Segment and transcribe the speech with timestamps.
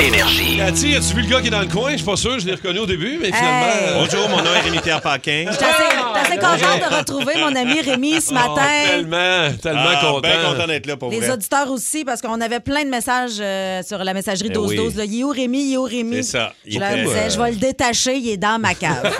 [0.00, 0.58] Énergie.
[0.58, 1.92] Cathy, as-tu vu le gars qui est dans le coin?
[1.92, 3.66] Je suis pas sûr, je l'ai reconnu au début, mais finalement.
[3.66, 3.88] Hey.
[3.88, 5.46] euh, Bonjour, mon nom est Rémi-Pierre Paquin.
[5.48, 8.62] Je suis assez, je suis assez contente de retrouver mon ami Rémi ce oh, matin.
[8.86, 10.66] tellement, tellement Ah, content.
[10.66, 11.30] d'être là pour Les vrai.
[11.30, 14.66] auditeurs aussi, parce qu'on avait plein de messages euh, sur la messagerie Eh 12-12.
[14.68, 14.92] oui.
[14.96, 15.04] là.
[15.06, 15.62] Il est où Rémi?
[15.70, 16.16] Il est où Rémi?
[16.16, 16.52] C'est ça.
[16.66, 19.02] Je Il leur était- disais, je vais le détacher, il est dans ma cave.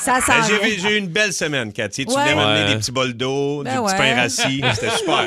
[0.00, 0.68] ça Ben, s'en J'ai vient.
[0.68, 2.04] vu- j'ai eu une belle semaine, Cathy.
[2.04, 2.34] Tu Ouais.
[2.34, 2.74] m'amener Ouais.
[2.74, 3.98] des petits bols d'eau, Ben du petit ouais.
[4.14, 4.62] pain rassis.
[4.74, 5.24] C'était super.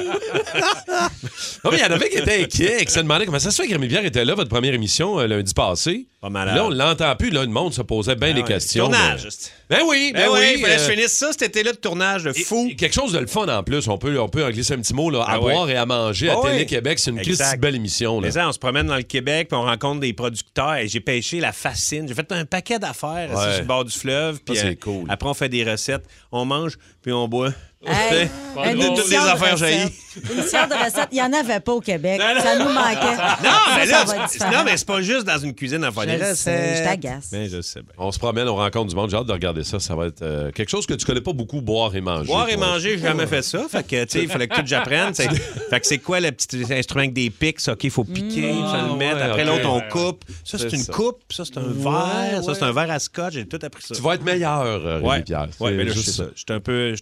[1.64, 3.62] Non, mais il y en avait qui étaient inquiets, qui se demandaient comment ça se
[3.62, 6.08] fait que Rémi Pierre était là, votre première émission, euh, lundi passé.
[6.22, 6.56] Pas malade.
[6.56, 8.84] Là, on l'entend plus, là, le monde se posait bien Ben des questions.
[8.86, 9.24] Tournage.
[9.70, 10.52] mais- Ben oui, ben, Ben oui, oui.
[10.58, 11.32] il fallait que euh, je finisse ça.
[11.32, 12.68] Cet été-là de tournage de fou.
[12.70, 13.88] et quelque chose de le fun en plus.
[13.88, 15.54] On peut, on peut en glisser un petit mot là, à Ah ouais.
[15.54, 16.52] boire et à manger à Ah ouais.
[16.52, 17.00] Télé-Québec.
[17.00, 17.60] C'est une Exact.
[17.60, 18.20] Belle émission.
[18.22, 18.28] Là.
[18.28, 20.76] Mais ça, on se promène dans le Québec, puis on rencontre des producteurs.
[20.76, 22.08] Et j'ai pêché la fascine.
[22.08, 23.52] J'ai fait un paquet d'affaires Ouais.
[23.54, 24.40] sur le bord du fleuve.
[24.46, 25.06] Puis c'est euh, cool.
[25.10, 26.06] Après, on fait des recettes.
[26.32, 27.52] On mange, puis on boit.
[27.86, 28.16] Hey, Tu
[28.64, 29.92] sais, une de- toutes les affaires jaillies.
[30.30, 32.22] Une émission de recettes, il n'y en avait pas au Québec.
[32.22, 33.16] Ça nous manquait.
[33.44, 34.06] Non, Ça, mais là,
[34.52, 36.78] non, mais c'est pas juste dans une cuisine à faire Je des recettes.
[36.78, 37.30] je t'agace.
[37.32, 37.94] Mais je sais bien.
[37.98, 39.10] On se promène, on rencontre du monde.
[39.10, 39.80] J'ai hâte de regarder ça.
[39.80, 42.26] Ça va être euh, quelque chose que tu connais pas beaucoup, boire et manger.
[42.28, 42.68] Boire et toi.
[42.68, 43.66] manger, j'ai jamais fait ça.
[43.70, 45.14] Fait que, tu sais, il fallait que tout j'apprenne.
[45.14, 45.30] C'est-
[45.70, 48.96] Fait que c'est quoi le petit instrument avec des pics, ça, qu'il faut piquer, le
[48.98, 49.24] mettre.
[49.24, 49.48] Après ok.
[49.64, 50.26] l'autre, on coupe.
[50.44, 50.92] Ça, c'est une ça.
[50.94, 51.22] coupe.
[51.32, 52.44] Ça, c'est un verre.
[52.44, 53.34] Ça, c'est un verre à scotch.
[53.34, 53.96] J'ai tout appris ça.
[53.96, 55.48] Tu vas être meilleur, euh, Rémi Pierre.
[55.62, 56.54] ouais C'est mais là, je j'étais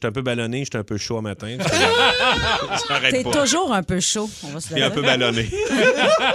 [0.08, 1.58] un peu ballonné, j'étais un peu chaud à matin.
[3.10, 5.50] T'es toujours un peu chaud, on va se Et un peu ballonné.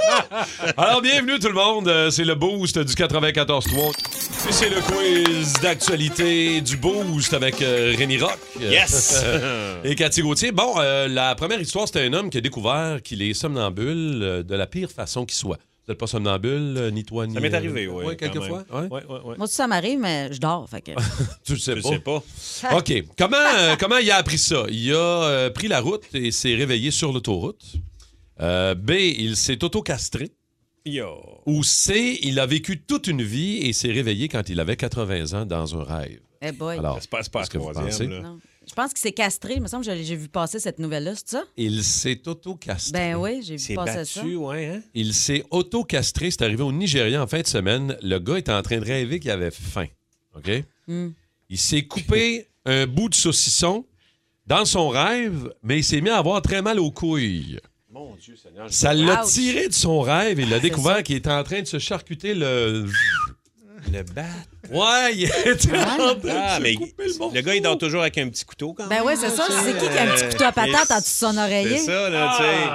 [0.76, 1.86] Alors, bienvenue tout le monde.
[1.86, 4.48] Euh, C'est le Boost du 94.3.
[4.48, 8.38] Et c'est le quiz d'actualité du Boost avec euh, Rémi Rock.
[8.60, 9.24] Yes!
[9.84, 10.50] Et Cathy Gauthier.
[10.50, 14.42] Bon, euh, la première histoire, c'était un homme qui a découvert qu'il est somnambule euh,
[14.42, 15.58] de la pire façon qui soit.
[15.86, 17.34] Vous n'êtes pas somnambule, euh, ni toi, ni...
[17.34, 18.04] Ça m'est euh, arrivé, oui.
[18.06, 18.64] Ouais, quelques fois.
[18.72, 18.80] Ouais.
[18.88, 19.36] Ouais, ouais, ouais.
[19.36, 20.66] Moi aussi, ça m'arrive, mais je dors.
[20.68, 20.92] Fait que...
[21.44, 21.88] Tu le sais Je pas.
[21.90, 22.22] sais pas.
[22.78, 23.04] OK.
[23.18, 24.64] Comment, euh, comment il a appris ça?
[24.70, 27.62] Il a euh, pris la route et s'est réveillé sur l'autoroute.
[28.40, 30.30] Euh, B, il s'est auto-castré.
[30.86, 31.18] Yo.
[31.44, 35.38] Ou C, il a vécu toute une vie et s'est réveillé quand il avait 80
[35.38, 36.20] ans dans un rêve.
[36.40, 36.78] Eh boy.
[36.78, 38.06] Alors, C'est pas, c'est pas qu'est-ce que vous pensez?
[38.06, 38.20] là.
[38.20, 38.38] Non.
[38.68, 39.54] Je pense qu'il s'est castré.
[39.54, 41.44] Il me semble que j'ai vu passer cette nouvelle-là, c'est ça?
[41.56, 42.92] Il s'est auto-castré.
[42.92, 44.20] Ben oui, j'ai vu passer ça.
[44.22, 44.82] battu, ouais, hein?
[44.94, 46.30] Il s'est auto-castré.
[46.30, 47.96] C'est arrivé au Nigeria en fin de semaine.
[48.02, 49.86] Le gars était en train de rêver qu'il avait faim.
[50.36, 50.50] OK?
[50.86, 51.10] Hmm.
[51.50, 53.84] Il s'est coupé un bout de saucisson
[54.46, 57.58] dans son rêve, mais il s'est mis à avoir très mal aux couilles.
[57.90, 58.66] Mon Dieu Seigneur.
[58.72, 61.02] Ça l'a tiré de son rêve et il a découvert ça.
[61.02, 62.86] qu'il était en train de se charcuter le.
[63.92, 64.22] Le bat.
[64.70, 66.74] Ouais, il de Ah, mais
[67.34, 68.98] le gars, il dort toujours avec un petit couteau quand même.
[68.98, 69.46] Ben oui, c'est ça.
[69.48, 71.78] C'est qui qui a un petit couteau à patate en dessous de son oreiller?
[71.78, 72.70] C'est ça, là, tu sais.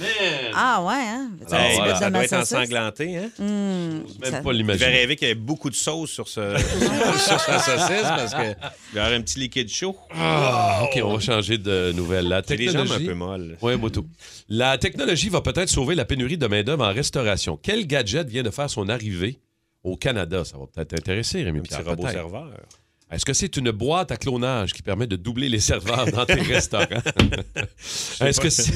[0.00, 0.52] Man!
[0.54, 1.30] Ah ouais, hein?
[1.50, 3.30] Alors, ça doit être ensanglanté, hein?
[3.40, 4.86] Hum, Même ça- pas Je vais l'imaginer.
[4.90, 6.56] rêver qu'il y avait beaucoup de sauce sur, ce,
[7.18, 8.54] sur sa saucisse parce que il
[8.94, 9.96] va y avoir un petit liquide chaud.
[10.14, 12.28] Ah, OK, on va changer de nouvelle.
[12.28, 13.06] La J'ai les jambes un technologie.
[13.06, 13.56] peu molles.
[13.60, 14.06] Oui, moi tout.
[14.48, 17.58] La technologie va peut-être sauver la pénurie de main-d'œuvre en restauration.
[17.60, 19.40] Quel gadget vient de faire son arrivée?
[19.84, 20.44] Au Canada?
[20.44, 22.12] Ça va peut-être t'intéresser, Rémi Un petit robot peut-être.
[22.12, 22.50] serveur.
[23.10, 26.34] Est-ce que c'est une boîte à clonage qui permet de doubler les serveurs dans tes
[26.42, 26.84] restaurants?
[28.20, 28.70] Est-ce que c'est.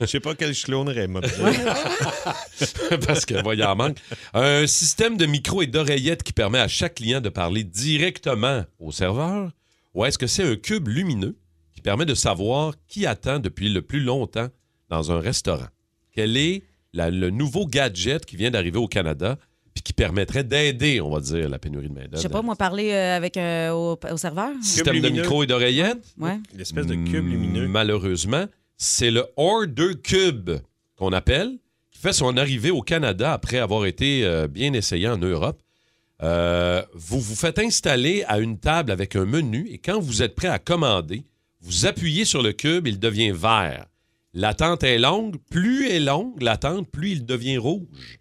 [0.00, 1.20] Je sais pas quel je clonerais, moi.
[3.06, 3.98] Parce que, voyons, en manque.
[4.32, 8.90] Un système de micro et d'oreillettes qui permet à chaque client de parler directement au
[8.92, 9.50] serveur?
[9.94, 11.36] Ou est-ce que c'est un cube lumineux
[11.74, 14.48] qui permet de savoir qui attend depuis le plus longtemps
[14.88, 15.68] dans un restaurant?
[16.12, 19.38] Quel est la- le nouveau gadget qui vient d'arriver au Canada
[19.74, 22.16] puis qui permettrait d'aider, on va dire, la pénurie de main-d'œuvre?
[22.16, 24.50] Je sais pas, moi, parler euh, avec euh, au, au serveur?
[24.62, 26.06] Système de micro et d'oreillettes?
[26.16, 26.38] Ouais.
[26.54, 27.66] L'espèce de cube lumineux.
[27.66, 28.46] Malheureusement,
[28.76, 30.50] c'est le Order Cube
[30.96, 31.58] qu'on appelle,
[31.90, 35.60] qui fait son arrivée au Canada après avoir été euh, bien essayé en Europe.
[36.22, 40.36] Euh, vous vous faites installer à une table avec un menu et quand vous êtes
[40.36, 41.24] prêt à commander,
[41.60, 43.86] vous appuyez sur le cube, il devient vert.
[44.32, 45.36] L'attente est longue.
[45.50, 48.20] Plus est longue l'attente, plus il devient rouge.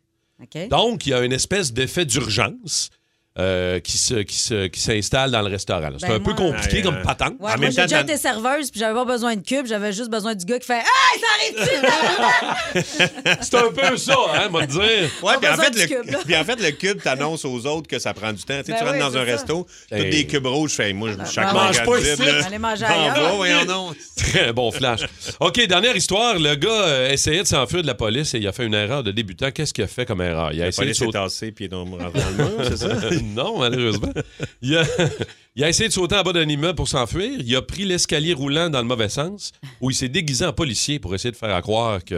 [0.69, 2.89] Donc, il y a une espèce d'effet d'urgence
[3.39, 5.89] euh, qui se- qui se- qui s'installe dans le restaurant.
[5.99, 7.33] C'est Ben, un peu moi- compliqué Ouais, comme patente.
[7.39, 10.09] Ouais, moi, j'ai déjà t'as- été serveuse, puis j'avais pas besoin de cube, j'avais juste
[10.11, 11.19] besoin du gars qui fait Hey,
[11.55, 12.83] ça arrive-tu?
[13.41, 15.09] C'est un peu ça, hein, moi, te dire.
[15.23, 17.97] Ouais, puis en, fait, le, cube, puis en fait, le cube t'annonce aux autres que
[17.99, 18.53] ça prend du temps.
[18.53, 19.31] Ben tu rentres oui, dans un ça.
[19.31, 20.09] resto, tous Hey.
[20.11, 22.21] des cubes rouges, je fais, moi, je- chaque ben, mange pas de ici.
[22.45, 23.93] Allez manger ailleurs.
[24.17, 25.01] Très bon flash.
[25.39, 26.37] OK, dernière histoire.
[26.39, 29.03] Le gars euh, essayait de s'enfuir de la police et il a fait une erreur
[29.03, 29.51] de débutant.
[29.51, 30.51] Qu'est-ce qu'il a fait comme erreur?
[30.53, 31.11] Il a La essayé de police sauter.
[31.11, 32.11] tassée, puis il est dans le mur,
[32.63, 32.87] c'est ça?
[33.23, 34.11] non, malheureusement.
[34.61, 34.85] Il a,
[35.55, 37.39] il a essayé de sauter en bas d'un immeuble pour s'enfuir.
[37.39, 40.99] Il a pris l'escalier roulant dans le mauvais sens où il s'est déguisé en policier
[40.99, 42.15] pour essayer de faire à croire qu'il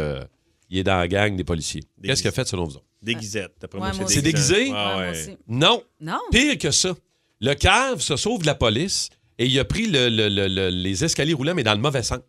[0.72, 1.82] est dans la gang des policiers.
[1.98, 2.08] Déguisé.
[2.12, 2.76] Qu'est-ce qu'il a fait selon vous?
[2.76, 2.86] autres?
[3.02, 3.54] Déguisette.
[3.62, 4.72] D'après Ouais, moi, moi C'est déguisé?
[4.74, 5.38] Ah Ouais, ouais.
[5.48, 5.82] Non.
[6.02, 6.20] Non.
[6.32, 6.94] Pire que ça.
[7.42, 10.70] Le cave se sauve de la police et il a pris le- le- le- le-
[10.70, 12.20] les escaliers roulants, mais dans le mauvais sens.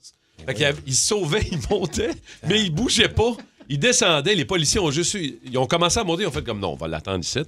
[0.44, 2.10] Fait qu'il avait- il se sauvait, il montait,
[2.46, 3.36] mais il bougeait pas.
[3.68, 4.34] Il descendait.
[4.34, 6.22] Les policiers ont juste eu- Ils ont commencé à monter.
[6.24, 7.40] Ils ont fait comme non, on va l'attendre ici.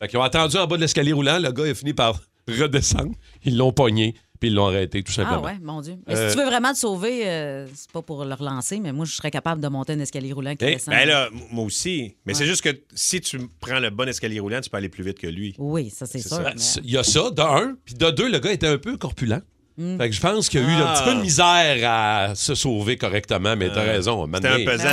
[0.00, 1.38] Fait qu'ils ont attendu en bas de l'escalier roulant.
[1.38, 3.12] Le gars il a fini par redescendre.
[3.44, 5.42] Ils l'ont pogné, puis ils l'ont arrêté, tout Ah simplement.
[5.42, 5.96] ouais, mon Dieu.
[6.08, 8.92] Mais Euh, si tu veux vraiment te sauver, euh, c'est pas pour le relancer, mais
[8.92, 10.94] moi, je serais capable de monter un escalier roulant qui Eh, descend.
[10.94, 12.16] ben là, m- moi aussi.
[12.26, 15.04] Mais c'est juste que si tu prends le bon escalier roulant, tu peux aller plus
[15.04, 15.54] vite que lui.
[15.58, 16.30] Oui, ça, c'est sûr.
[16.30, 16.38] ça.
[16.40, 17.74] mais- Ben, Il y a ça, de un.
[17.84, 19.42] Puis de deux, le gars était un peu corpulent.
[19.76, 19.96] Hmm.
[19.98, 20.94] Fait que je pense qu'il a eu un Ah.
[20.94, 24.26] petit peu de misère à se sauver correctement, mais t'as raison.
[24.34, 24.88] C'était un pesant.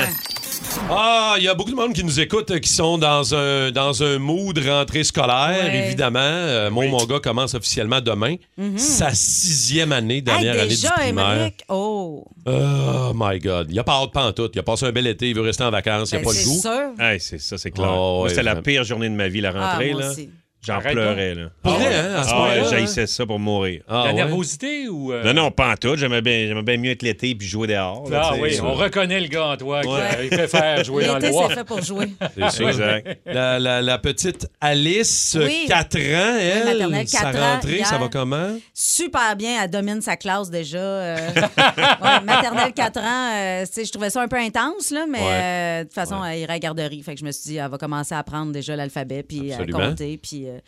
[0.90, 3.72] Ah, il y a beaucoup de monde qui nous écoute euh, qui sont dans un,
[3.72, 5.86] dans un mood rentrée scolaire, Ouais.
[5.86, 6.20] évidemment.
[6.22, 8.36] Euh, mon, mon gars commence officiellement demain.
[8.78, 11.34] Sa sixième année, Hey, dernière année du déjà, primaire.
[11.34, 11.64] Émeric?
[11.68, 13.68] Oh, Oh my God.
[13.70, 14.52] Il a pas hâte pantoute.
[14.56, 16.32] Il a passé un bel été, il veut rester en vacances, il ben, a pas
[16.32, 16.62] le c'est goût.
[16.62, 17.06] sûr.
[17.06, 17.90] Hey, c'est ça, c'est clair.
[17.92, 19.92] Oh, ouais, c'était la pire journée de ma vie, la Ah, rentrée.
[19.92, 20.12] moi là.
[20.12, 20.30] aussi.
[20.66, 21.34] J'en pleurais.
[21.36, 21.44] Là.
[21.64, 21.86] Pour Ah ouais.
[21.96, 23.84] hein, Ah point-là, ouais, j'haïssais ça pour mourir.
[23.88, 24.14] Ah, La ouais?
[24.16, 25.14] nervosité ou.
[25.14, 25.96] euh, Non, non, pas en tout.
[25.96, 28.10] J'aimais bien, j'aimais bien mieux être l'été puis jouer dehors.
[28.10, 30.28] là, Ah oui, on reconnaît le gars en toi qui Ouais.
[30.30, 31.46] il fait faire jouer dans le L'été, bois.
[31.50, 32.08] c'est fait pour jouer.
[32.36, 32.68] C'est sûr.
[32.70, 33.20] Exact.
[33.26, 35.66] La, la- la petite Alice, Oui.
[35.68, 38.58] 4 ans, elle, maternelle, sa quatre ans, rentrée, ça va comment?
[38.74, 40.78] Super bien, elle domine sa classe déjà.
[40.80, 45.06] euh, ouais, maternelle 4 ans, euh, tu sais, je trouvais ça un peu intense, là,
[45.10, 45.24] mais Ouais.
[45.32, 47.02] euh, de toute façon, elle irait à la garderie.
[47.04, 49.66] Fait que je me suis dit, elle va commencer à apprendre déjà l'alphabet, puis à
[49.66, 50.18] compter.
[50.18, 50.60] Puis, euh,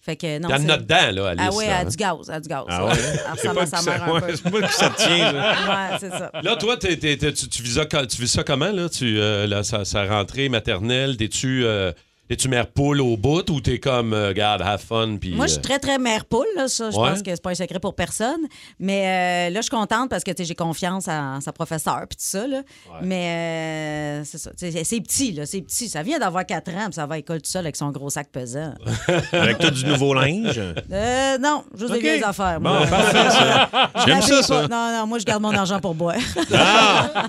[0.00, 1.44] fait que, non, c'est- a dedans, là, Alice.
[1.46, 1.84] Ah a hein?
[1.84, 2.64] du gaz, a du gaz.
[2.68, 2.92] Ah ouais?
[2.96, 4.36] Elle ressemble à sa ça, mère un ouais, peu.
[4.36, 5.32] c'est pas que ça tient.
[5.32, 5.54] là.
[5.92, 6.30] Ouais, c'est ça.
[6.42, 8.88] Là, toi, t'es- t'es- t'es- tu, tu vis ça, co- tu vis ça comment, là?
[8.88, 11.92] Tu, euh, là, sa rentrée maternelle, t'es-tu euh,
[12.28, 15.16] t'es-tu mère poule au bout ou t'es comme, euh, regarde, have fun?
[15.20, 16.46] Puis, Moi, je suis euh, très, très mère poule.
[16.56, 17.10] Là, ça, je Ouais.
[17.10, 18.40] pense que c'est pas un secret pour personne.
[18.78, 22.04] Mais euh, là, je suis contente parce que tu sais, j'ai confiance en sa professeure
[22.08, 22.46] puis tout ça.
[22.46, 22.62] Là.
[23.02, 24.50] Mais euh, c'est ça.
[24.56, 25.46] C'est petit, là.
[25.46, 25.88] C'est petit.
[25.88, 28.10] Ça vient d'avoir 4 ans puis ça va à l'école tout seul avec son gros
[28.10, 28.74] sac pesant.
[29.32, 30.60] Avec tout du nouveau linge?
[30.92, 31.96] Euh, non, juste OK.
[31.96, 32.60] des vieilles affaires.
[32.60, 32.86] Bon, moi.
[32.86, 33.68] parfait, ça.
[33.96, 34.54] Je J'aime ça, ça.
[34.62, 34.68] pas.
[34.68, 36.16] Non, non, moi, je garde mon argent pour boire.
[36.54, 37.26] Ah!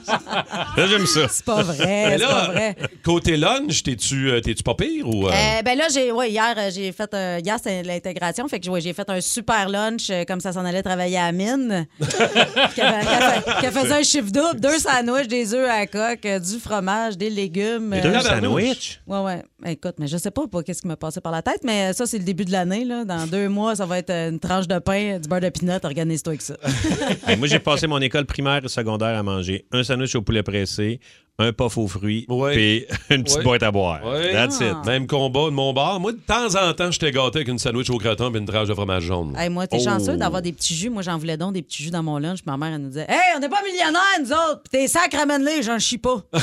[0.77, 1.27] Là, j'aime ça.
[1.29, 1.77] c'est pas vrai.
[2.09, 2.75] mais C'est pas là, vrai.
[3.03, 5.27] côté lunch, t'es-tu euh, t'es-tu pas pire ou.
[5.27, 5.31] euh?
[5.31, 7.09] Euh, ben là, j'ai, ouais, hier, euh, j'ai fait.
[7.43, 8.47] Hier, c'était l'intégration.
[8.47, 11.31] Fait que ouais, j'ai fait un super lunch, comme ça s'en allait travailler à la
[11.31, 11.87] mine.
[11.99, 17.29] qui faisait un chiffre double, deux sandwichs, des œufs à la coque, du fromage, des
[17.29, 17.93] légumes.
[17.93, 19.01] Euh, Deux sandwichs?
[19.07, 19.43] Ouais, ouais.
[19.65, 22.05] Écoute, mais je sais pas, pas qu'est-ce qui m'a passé par la tête, mais ça,
[22.05, 22.85] c'est le début de l'année.
[22.85, 23.05] Là.
[23.05, 25.73] Dans deux mois, ça va être une tranche de pain, du beurre de pinot.
[25.83, 26.55] Organise-toi avec ça.
[27.27, 30.41] Hey, moi, j'ai passé mon école primaire et secondaire à manger un sandwich au poulet
[30.43, 30.99] pressé,
[31.39, 32.53] un puff aux fruits, Ouais.
[32.53, 33.43] puis une petite Ouais.
[33.43, 34.05] boîte à boire.
[34.05, 34.31] Ouais.
[34.33, 34.73] That's it.
[34.75, 34.81] Ah.
[34.85, 35.99] Même combat de mon bar.
[35.99, 38.67] Moi, de temps en temps, j'étais gâté avec une sandwich au croton et une tranche
[38.67, 39.33] de fromage jaune.
[39.37, 39.83] Hey, moi, t'es Oh.
[39.83, 40.89] chanceux d'avoir des petits jus.
[40.89, 42.39] Moi, j'en voulais donc des petits jus dans mon lunch.
[42.45, 44.61] Ma mère, elle nous disait Hey, on n'est pas millionnaires, nous autres.
[44.69, 46.21] Puis tes sacs, ramène-les, j'en chie pas.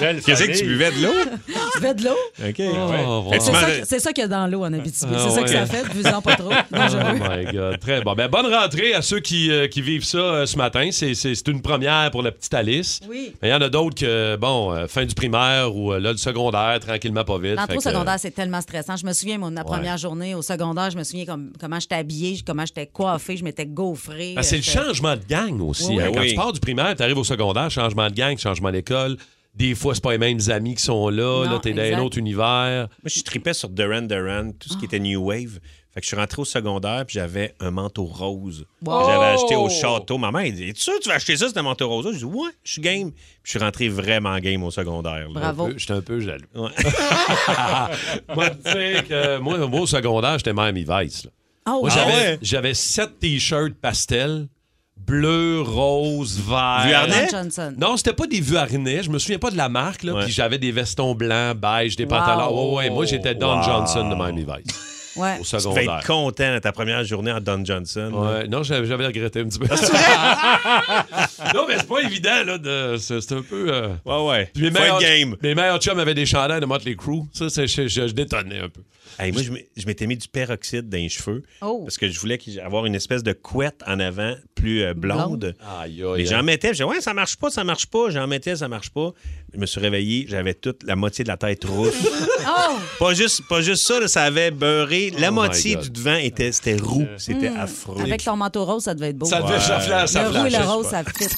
[0.00, 1.12] Belle Qu'est-ce que tu buvais de l'eau?
[1.46, 2.16] tu fais de l'eau.
[2.48, 2.62] OK.
[3.06, 3.40] Oh, tu
[3.84, 5.12] C'est ça, qu'il y a dans l'eau en Abitibi.
[5.14, 6.50] Ah, c'est ça que ça fait, buvez-en pas trop.
[6.50, 7.78] Oh my God.
[7.80, 8.14] Très bon.
[8.14, 10.88] Ben, bonne rentrée à ceux qui, euh, qui vivent ça euh, ce matin.
[10.90, 13.00] C'est une première pour la petite Alice.
[13.08, 13.33] Oui.
[13.42, 16.12] Mais il y en a d'autres que, bon, euh, fin du primaire ou euh, là,
[16.12, 17.56] le secondaire, tranquillement, pas vite.
[17.56, 18.96] L'entrée au que, euh, secondaire, c'est tellement stressant.
[18.96, 21.96] Je me souviens, de ma première journée au secondaire, je me souviens comme, comment j'étais
[21.96, 24.34] habillée, comment j'étais coiffée, je m'étais gaufrée.
[24.36, 25.88] Ah, c'est le changement de gang aussi.
[25.88, 26.10] Oui, hein.
[26.10, 26.14] oui.
[26.14, 29.16] Quand tu pars du primaire, tu arrives au secondaire, changement de gang, changement d'école.
[29.54, 31.44] Des fois, c'est pas les mêmes amis qui sont là.
[31.44, 32.00] Non, là, t'es dans exact.
[32.00, 32.88] un autre univers.
[33.02, 35.60] Moi, je tripais sur Duran Duran, tout ce qui était New Wave.
[35.94, 38.98] Fait que je suis rentré au secondaire puis j'avais un manteau rose Wow.
[39.00, 40.18] que j'avais acheté au château.
[40.18, 42.10] Ma mère, elle dit Es-tu sûr que tu vas acheter ça, ce manteau rose-là?
[42.12, 43.12] Je dis Ouais, je suis game.
[43.12, 45.28] Puis je suis rentré vraiment game au secondaire.
[45.28, 45.40] là.
[45.40, 45.66] Bravo.
[45.66, 46.42] Un J'étais un peu jaloux.
[46.56, 46.70] Ouais.
[48.34, 51.24] moi, tu sais que moi, moi, au secondaire, j'étais Miami Vice.
[51.24, 51.30] là.
[51.66, 52.38] Oh, Moi, Ah j'avais, ouais?
[52.42, 54.48] j'avais sept t-shirts pastel,
[54.96, 56.82] bleu, rose, vert.
[56.86, 56.92] Vuarnet?
[57.14, 57.28] harnais?
[57.30, 57.74] Johnson.
[57.78, 59.02] Non, c'était pas des vuarnais.
[59.02, 60.02] Je me souviens pas de la marque.
[60.02, 60.24] Là, Ouais.
[60.24, 62.10] Puis j'avais des vestons blancs, beige, des Wow.
[62.10, 62.70] pantalons.
[62.70, 63.62] Ouais, ouais, moi, j'étais Don Wow.
[63.62, 64.76] Johnson de Miami Vice
[65.16, 65.38] Ouais.
[65.40, 65.98] au Tu devais secondaire.
[65.98, 68.10] être content de ta première journée en Don Johnson.
[68.12, 69.66] Ouais, non, j'avais, j'avais regretté un petit peu.
[71.54, 72.58] non, mais c'est pas évident, là.
[72.58, 73.72] De, c'est, c'est un peu.
[73.72, 74.50] euh, Ouais, ouais.
[74.56, 75.36] Mes meilleurs, game.
[75.42, 77.22] mes meilleurs chums avaient des chandails de Motley Crue.
[77.32, 78.80] Ça, c'est, je, je- je détonnais un peu.
[79.18, 81.82] Hey, moi, je m'étais mis du peroxyde dans les cheveux Oh.
[81.84, 85.54] parce que je voulais avoir une espèce de couette en avant plus euh, blonde.
[85.80, 86.44] Aïe, Et aïe, j'en aïe.
[86.44, 88.10] mettais, je disais, ouais, ça marche pas, ça marche pas.
[88.10, 89.12] J'en mettais, ça marche pas.
[89.52, 91.94] Je me suis réveillé, j'avais toute la moitié de la tête rousse.
[92.46, 92.76] Oh!
[92.98, 95.03] pas, juste, pas juste ça, là, ça avait beurré.
[95.10, 97.06] La Oh my moitié du devant était, c'était roux.
[97.16, 98.00] C'était affreux.
[98.00, 99.26] Avec ton manteau rose, ça devait être beau.
[99.26, 99.54] Ça devait
[99.92, 101.28] à sa le roux et le rose, ça fit.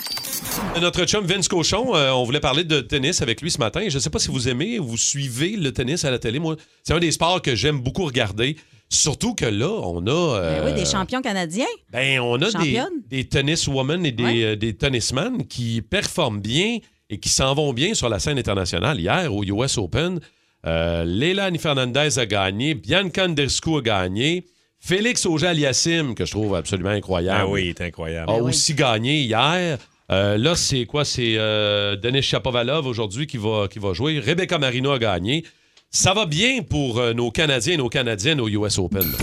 [0.80, 3.82] Notre chum Vince Cochon, euh, on voulait parler de tennis avec lui ce matin.
[3.88, 6.38] Je ne sais pas si vous aimez ou vous suivez le tennis à la télé.
[6.38, 8.56] Moi, c'est un des sports que j'aime beaucoup regarder.
[8.88, 10.10] Surtout que là, on a.
[10.10, 11.66] euh, Ben oui, des champions canadiens.
[11.90, 13.02] Ben, on a des, Championnes.
[13.08, 14.44] des tennis women et des, Ouais.
[14.44, 16.78] euh, des tennismen qui performent bien
[17.10, 19.00] et qui s'en vont bien sur la scène internationale.
[19.00, 20.20] Hier, au US Open,
[20.66, 22.74] Euh, Leilani Fernandez a gagné.
[22.74, 24.44] Bianca Andreescu a gagné.
[24.80, 28.30] Félix Auger-Aliassime, que je trouve absolument incroyable, Ah oui, il est incroyable.
[28.30, 28.50] a oui.
[28.50, 29.78] aussi gagné hier.
[30.12, 31.04] Euh, là, c'est quoi?
[31.04, 34.20] C'est euh, Denis Chapovalov aujourd'hui qui va, qui va jouer.
[34.20, 35.44] Rebecca Marino a gagné.
[35.90, 39.00] Ça va bien pour euh, nos Canadiens et nos Canadiennes au US Open.
[39.00, 39.18] là.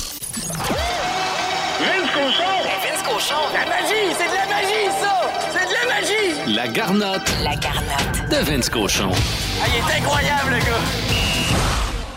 [2.84, 3.36] Vince Cochon.
[3.54, 4.14] La magie!
[4.18, 5.32] C'est de la magie, ça!
[5.52, 6.56] C'est de la magie!
[6.56, 8.30] La garnotte La garnotte.
[8.30, 9.10] de Vince Cochon.
[9.12, 11.03] Ah, il est incroyable, le gars!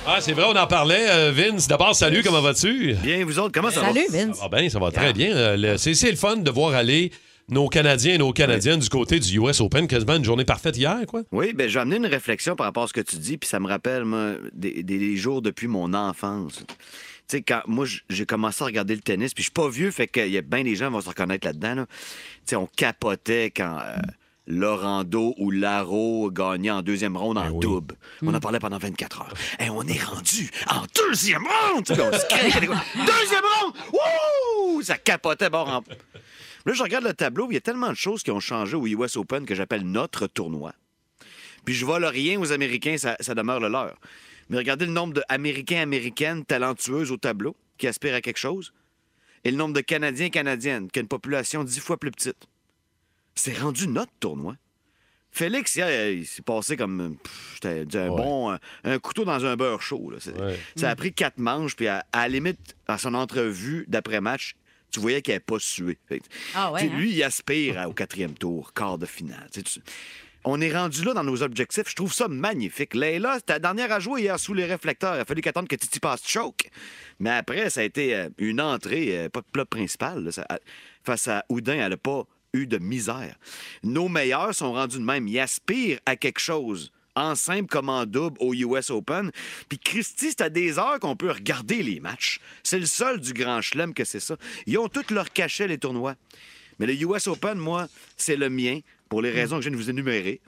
[0.08, 1.06] Ah, c'est vrai, on en parlait.
[1.10, 2.94] Euh, Vince, d'abord, salut, comment vas-tu?
[3.02, 3.88] Bien, vous autres, comment ça va?
[3.92, 4.38] Salut, Vince.
[4.40, 5.34] Ah ben, ça va très bien.
[5.36, 7.10] Euh, le- C'est c'est le fun de voir aller
[7.48, 9.88] nos Canadiens et nos Canadiennes du côté du US Open.
[9.88, 11.22] Quasiment une journée parfaite hier, quoi.
[11.32, 13.58] Oui, ben j'ai amené une réflexion par rapport à ce que tu dis, puis ça
[13.58, 16.62] me rappelle, moi, des, des- des jours depuis mon enfance.
[17.28, 19.68] Tu sais, quand moi, j- j'ai commencé à regarder le tennis, puis je suis pas
[19.68, 21.74] vieux, fait qu'il y a bien des gens qui vont se reconnaître là-dedans.
[21.74, 21.86] là.
[21.86, 23.96] Tu sais, on capotait quand euh,
[24.46, 27.96] Laurando ou Laro gagnaient en deuxième ronde en double.
[28.22, 29.34] On en parlait pendant 24 heures.
[29.58, 31.84] Et on est rendu en deuxième ronde!
[31.86, 33.74] Deuxième ronde!
[33.92, 34.82] Wouh!
[34.82, 35.84] Ça capotait bord en...
[36.64, 38.86] Là, je regarde le tableau, il y a tellement de choses qui ont changé au
[38.86, 40.72] US Open que j'appelle notre tournoi.
[41.64, 43.96] Puis je vole rien aux Américains, ça, ça demeure le leur.
[44.48, 48.72] Mais regardez le nombre d'Américains, Américaines talentueuses au tableau qui aspirent à quelque chose
[49.44, 52.48] et le nombre de Canadiens, Canadiennes qui ont une population dix fois plus petite.
[53.36, 54.56] C'est rendu notre tournoi.
[55.30, 58.16] Félix, hier, il s'est passé comme pff, dit un Ouais.
[58.16, 60.10] bon un, un couteau dans un beurre chaud.
[60.10, 60.16] là.
[60.18, 60.58] C'est- Ouais.
[60.76, 64.54] Ça a pris quatre manches, puis à, à la limite, à son entrevue d'après-match,
[64.90, 65.98] tu voyais qu'elle n'avait pas sué.
[66.54, 66.96] Ah ouais, hein?
[66.96, 69.48] Lui, il aspire à- au quatrième tour, quart de finale.
[69.52, 69.62] Tu
[70.48, 71.88] On est rendu là dans nos objectifs.
[71.88, 72.94] Je trouve ça magnifique.
[72.94, 75.16] Leila, c'était la dernière à jouer hier sous les réflecteurs.
[75.16, 76.70] Il a fallu qu'attendre que Titi passe choke.
[77.18, 80.22] Mais après, ça a été euh, une entrée, euh, pas de plat principal.
[80.22, 80.30] là.
[80.32, 80.46] Ça-
[81.02, 83.36] face à Houdin, elle n'a pas eu de misère.
[83.82, 85.26] Nos meilleurs sont rendus de même.
[85.28, 86.90] Ils aspirent à quelque chose.
[87.14, 89.30] En simple comme en double au US Open.
[89.70, 92.40] Puis Christy, c'est à des heures qu'on peut regarder les matchs.
[92.62, 94.36] C'est le seul du Grand Chelem que c'est ça.
[94.66, 96.14] Ils ont tous leur cachet, les tournois.
[96.78, 97.88] Mais le US Open, moi,
[98.18, 100.42] c'est le mien, pour les raisons que je viens de vous énumérer.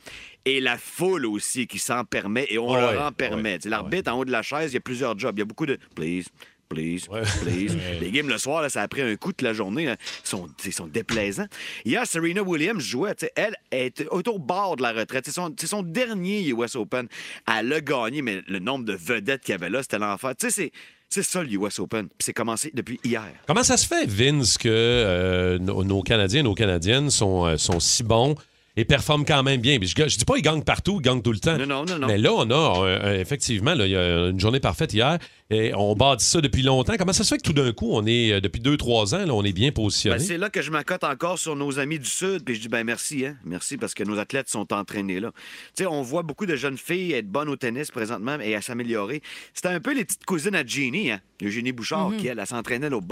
[0.44, 3.58] Et la foule aussi qui s'en permet, et on Ouais, leur en permet.
[3.62, 5.34] Sais, L'arbitre en haut de la chaise, il y a plusieurs jobs.
[5.36, 6.26] Il y a beaucoup de please,
[6.68, 7.22] please, Ouais.
[7.42, 7.76] please.
[8.00, 9.86] Les games le soir, là, ça a pris un coup toute la journée.
[9.86, 9.96] là.
[10.24, 11.46] Ils sont, ils sont déplaisants.
[11.84, 13.14] Hier, Serena Williams jouait.
[13.36, 15.24] Elle est au bord de la retraite.
[15.26, 17.08] C'est son, son dernier US Open.
[17.46, 20.32] Elle a gagné, mais le nombre de vedettes qu'il y avait là, c'était l'enfer.
[20.38, 20.72] Tu sais, c'est.
[21.10, 22.08] C'est ça le US Open.
[22.18, 23.24] C'est commencé depuis hier.
[23.46, 27.56] Comment ça se fait, Vince, que euh, nos, nos Canadiens et nos Canadiennes sont, euh,
[27.56, 28.34] sont si bons?
[28.78, 29.76] Et performent quand même bien?
[29.82, 31.58] Je, je dis pas qu'ils gagnent partout, ils gagnent tout le temps.
[31.58, 32.06] Non, non, non, non.
[32.06, 35.18] Mais là, on a, euh, euh, effectivement, là, il y a une journée parfaite hier
[35.50, 36.94] et on bâtit ça depuis longtemps.
[36.96, 39.26] Comment ça se fait que tout d'un coup, on est, euh, depuis deux, trois ans,
[39.26, 40.18] là, on est bien positionné?
[40.18, 42.68] Ben, c'est là que je m'accote encore sur nos amis du Sud, puis je dis
[42.68, 43.36] ben merci, hein?
[43.44, 45.32] Merci parce que nos athlètes sont entraînés là.
[45.74, 48.62] Tu sais, on voit beaucoup de jeunes filles être bonnes au tennis présentement et à
[48.62, 49.22] s'améliorer.
[49.54, 51.20] C'était un peu les petites cousines à Jeannie, hein?
[51.42, 53.00] Eugénie Bouchard, qui elle, elle s'entraînait au.
[53.00, 53.06] Tu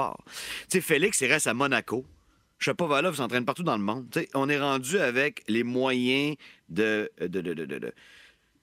[0.68, 2.04] sais, Félix, il reste à Monaco.
[2.58, 4.06] Chapovalov s'entraîne partout dans le monde.
[4.34, 6.36] On est rendu avec les moyens
[6.68, 7.10] de.
[7.20, 7.92] de, de, de, de-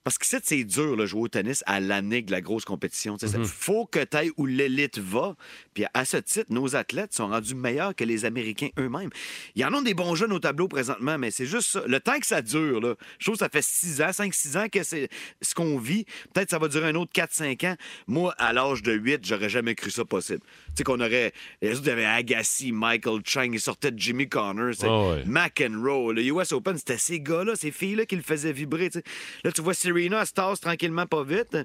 [0.03, 3.15] Parce que c'est dur, là, jouer au tennis à l'année de la grosse compétition.
[3.15, 5.35] Il faut que tu ailles où l'élite va.
[5.73, 9.09] Puis à ce titre, nos athlètes sont rendus meilleurs que les Américains eux-mêmes.
[9.55, 11.83] Il y en a des bons jeunes au tableau présentement, mais c'est juste ça.
[11.87, 14.67] Le temps que ça dure, là, je trouve que ça fait 6 ans, 5-6 ans
[14.69, 15.07] que c'est
[15.41, 16.03] ce qu'on vit.
[16.33, 17.75] Peut-être que ça va durer un autre 4-5 ans.
[18.07, 20.41] Moi, à l'âge de 8, j'aurais jamais cru ça possible.
[20.75, 21.31] Tu sais qu'on aurait...
[21.61, 25.23] Les autres, il y avait Agassi, Michael Chang, ils sortaient de Jimmy Connors, ouais.
[25.25, 26.13] McEnroe.
[26.13, 28.89] Le US Open, c'était ces gars-là, ces filles-là qui le faisaient vibrer.
[29.43, 31.55] Là, tu vois Serena, elle se tasse tranquillement, pas vite.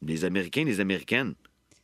[0.00, 1.34] Les Américains, les Américaines,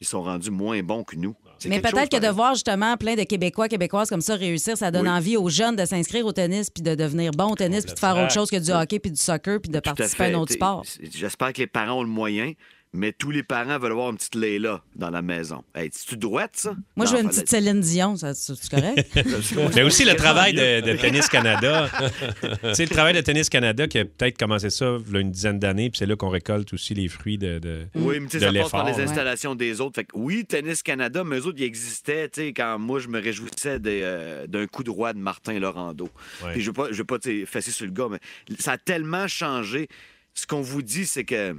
[0.01, 1.35] ils sont rendus moins bons que nous.
[1.67, 5.09] Mais peut-être que de voir justement plein de Québécois, Québécoises comme ça réussir, ça donne
[5.09, 5.13] Oui.
[5.13, 7.99] envie aux jeunes de s'inscrire au tennis puis de devenir bon au tennis puis de
[7.99, 10.27] faire autre chose que du hockey puis du soccer puis de Tout à participer à
[10.29, 10.85] un autre sport.
[11.13, 12.53] J'espère que les parents ont le moyen,
[12.93, 15.63] mais tous les parents veulent avoir une petite Leila dans la maison.
[15.75, 16.75] Hey, tu droite, ça?
[16.97, 19.09] Moi, je veux une petite Céline Dion, ça, c'est c'est correct?
[19.77, 21.91] Mais aussi le travail de, de Tennis Canada.
[22.43, 25.21] tu sais, le travail de Tennis Canada qui a peut-être commencé ça il y a
[25.21, 28.29] une dizaine d'années, puis c'est là qu'on récolte aussi les fruits de, de, Oui, mais
[28.29, 29.97] tu sais, ça passe par les installations des autres.
[29.97, 33.09] Fait que oui, Tennis Canada, mais eux autres, ils existaient, tu sais, quand moi, je
[33.09, 36.09] me réjouissais euh, d'un coup droit de Martin Laurando.
[36.43, 36.53] Ouais.
[36.53, 38.19] Puis je veux pas, je veux pas, tu sais, fesser sur le gars, mais
[38.59, 39.89] ça a tellement changé.
[40.35, 41.57] Ce qu'on vous dit, c'est que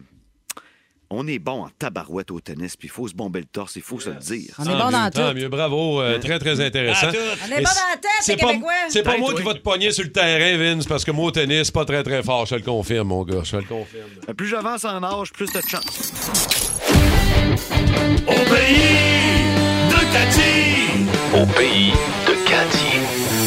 [1.12, 3.82] on est bon en tabarouette au tennis, puis il faut se bomber le torse, il
[3.82, 4.54] faut se le dire.
[4.60, 5.36] On est bon dans tout.
[5.36, 6.02] mieux, bravo.
[6.02, 7.08] euh, très, très intéressant.
[7.08, 8.72] On est bon dans la tête, c'est les pas- Québécois.
[8.90, 11.32] C'est pas moi qui va te pogner sur le terrain, Vince, parce que moi, au
[11.32, 12.46] tennis, pas très, très fort.
[12.46, 13.42] Je te le confirme, mon gars.
[13.44, 14.36] Je te le confirme.
[14.38, 16.12] Plus j'avance en âge, plus de chance.
[18.28, 19.46] Au pays
[19.90, 21.08] de Cathy.
[21.34, 21.92] Au pays
[22.28, 23.39] de Cathy.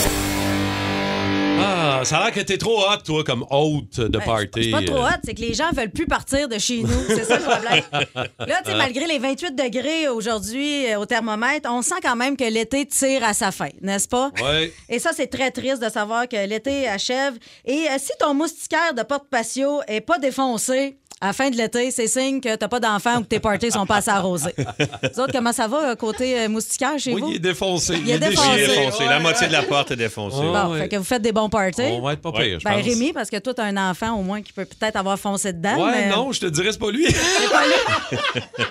[1.65, 4.65] Ah, ça a l'air que t'es trop hot, toi, comme hôte de party.
[4.65, 6.89] C'est pas trop Euh, hot, c'est que les gens veulent plus partir de chez nous.
[7.09, 7.83] C'est ça le problème.
[8.39, 12.37] Là, tu sais, malgré les 28 degrés aujourd'hui euh, au thermomètre, on sent quand même
[12.37, 14.31] que l'été tire à sa fin, n'est-ce pas?
[14.43, 14.73] Ouais.
[14.89, 17.35] Et ça, c'est très triste de savoir que l'été achève.
[17.65, 21.57] Et euh, si ton moustiquaire de porte patio est pas défoncé, à la fin de
[21.57, 24.55] l'été, c'est signe que t'as pas d'enfants ou que tes parties sont pas assez arrosées.
[24.59, 27.29] Vous autres, comment ça va euh, côté euh, moustiquaire chez Oui, vous?
[27.31, 27.95] il est défoncé.
[27.95, 28.49] Il est défoncé.
[28.57, 29.05] Il est défoncé.
[29.05, 30.39] La moitié de la porte est défoncée.
[30.39, 30.53] Ouais.
[30.53, 31.83] Bon, fait que vous faites des bons parties.
[31.93, 32.85] On va être pas pire, je Ben, pense.
[32.85, 35.77] Rémi, parce que toi, t'as un enfant au moins qui peut peut-être avoir foncé dedans.
[35.87, 36.09] Ouais, mais...
[36.11, 37.07] non, je te dirais, c'est pas lui.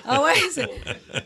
[0.07, 0.65] Ah ouais?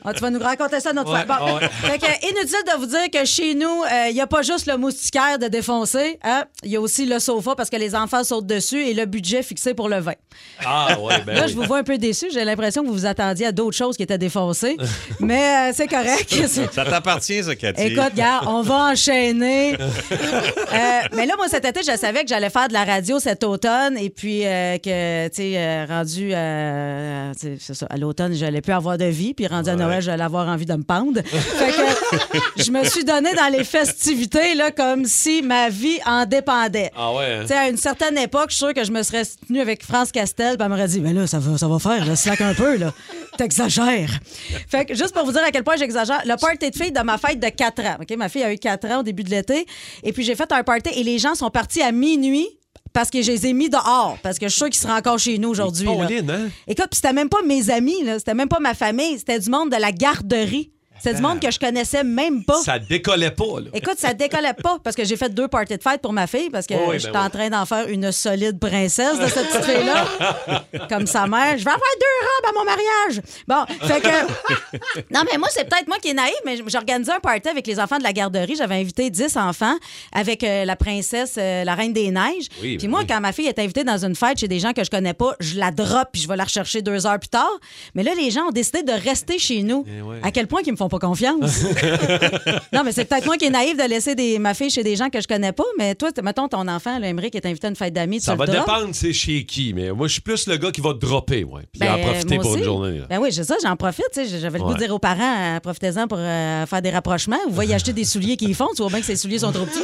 [0.04, 1.38] Ah, tu vas nous raconter ça notre Ouais, fois.
[1.40, 1.68] Bon, ouais.
[1.70, 4.78] fait que, inutile de vous dire que chez nous, il n'y a pas juste le
[4.78, 6.20] moustiquaire de défoncer.
[6.24, 6.44] hein.
[6.64, 9.42] Il y a aussi le sofa parce que les enfants sautent dessus et le budget
[9.44, 10.14] fixé pour le vin.
[10.64, 11.52] Ah, ouais, ben Là, oui.
[11.52, 12.28] je vous vois un peu déçu.
[12.34, 14.78] J'ai l'impression que vous vous attendiez à d'autres choses qui étaient défoncées.
[15.20, 16.34] Mais euh, c'est correct.
[16.72, 17.84] Ça t'appartient, ça, Cathy.
[17.84, 19.76] Écoute, gars, on va enchaîner.
[20.76, 23.44] Euh, mais là, moi, cet été, je savais que j'allais faire de la radio cet
[23.44, 29.06] automne et puis euh, que, tu sais, rendu ça, à l'automne, j'allais plus avoir de
[29.06, 31.22] vie, puis rendu à Noël, j'allais avoir envie de me pendre.
[31.24, 36.26] fait que je me suis donné dans les festivités, là, comme si ma vie en
[36.26, 36.92] dépendait.
[36.96, 37.26] Ah, ouais.
[37.36, 37.42] hein?
[37.42, 39.84] Tu sais, à une certaine époque, je suis sûr que je me serais tenue avec
[39.84, 42.42] France Castel, puis elle m'aurait dit, mais là, ça va, ça va faire, là, slack
[42.42, 42.92] un peu, là.
[43.38, 44.20] T'exagères.
[44.68, 47.00] Fait que juste pour vous dire à quel point j'exagère, le party de fille de
[47.02, 47.98] ma fête de 4 ans.
[48.02, 48.18] OK?
[48.18, 49.68] Ma fille a eu 4 ans au début de l'été.
[50.02, 52.48] Et puis, j'ai fait un party et les gens sont partis à minuit
[52.92, 54.18] parce que je les ai mis dehors.
[54.24, 55.86] Parce que je suis sûre qu'ils seraient encore chez nous aujourd'hui.
[56.32, 56.48] hein?
[56.68, 58.18] Écoute, puis c'était même pas mes amis, là.
[58.18, 59.20] C'était même pas ma famille.
[59.20, 60.72] C'était du monde de la garderie.
[60.98, 62.62] C'était du monde que je connaissais même pas.
[62.62, 63.70] Ça décollait pas, là.
[63.74, 66.50] Écoute, ça décollait pas parce que j'ai fait deux parties de fête pour ma fille
[66.50, 69.48] parce que Oh oui, ben j'étais en train d'en faire une solide princesse de cette
[69.50, 70.88] petite fille-là.
[70.90, 71.58] Comme sa mère.
[71.58, 73.22] Je vais avoir deux robes à mon mariage.
[73.48, 75.06] Bon, fait que.
[75.12, 77.80] Non, mais moi, c'est peut-être moi qui est naïve, mais j'organisais un party avec les
[77.80, 78.56] enfants de la garderie.
[78.56, 79.76] J'avais invité 10 enfants
[80.12, 82.48] avec euh, la princesse, euh, la reine des neiges.
[82.62, 84.74] Oui, Puis ben moi, quand ma fille est invitée dans une fête chez des gens
[84.74, 87.30] que je connais pas, je la drop puis je vais la rechercher deux heures plus
[87.30, 87.60] tard.
[87.94, 89.86] Mais là, les gens ont décidé de rester chez nous.
[89.88, 90.26] Eh.
[90.28, 91.64] À quel point qu'ils me font pas confiance.
[92.74, 94.96] non, mais c'est peut-être moi qui est naïf de laisser des, ma fille chez des
[94.96, 95.64] gens que je connais pas.
[95.78, 98.20] Mais toi, mettons ton enfant, là, Émeric, est invité à une fête d'amis.
[98.20, 100.82] tu Ça va dépendre c'est chez qui, mais moi, je suis plus le gars qui
[100.82, 101.64] va te dropper, ouais.
[101.72, 102.60] Puis Ben, en profiter moi pour aussi.
[102.60, 103.00] une journée.
[103.00, 103.06] là.
[103.10, 104.06] Ben oui, c'est ça, j'en profite.
[104.14, 104.22] tu.
[104.28, 107.38] J'avais le goût de dire aux parents, euh, profitez-en pour euh, faire des rapprochements.
[107.48, 108.68] Vous voyez acheter des souliers qui y font.
[108.76, 109.80] Tu vois bien que ces souliers sont trop petits.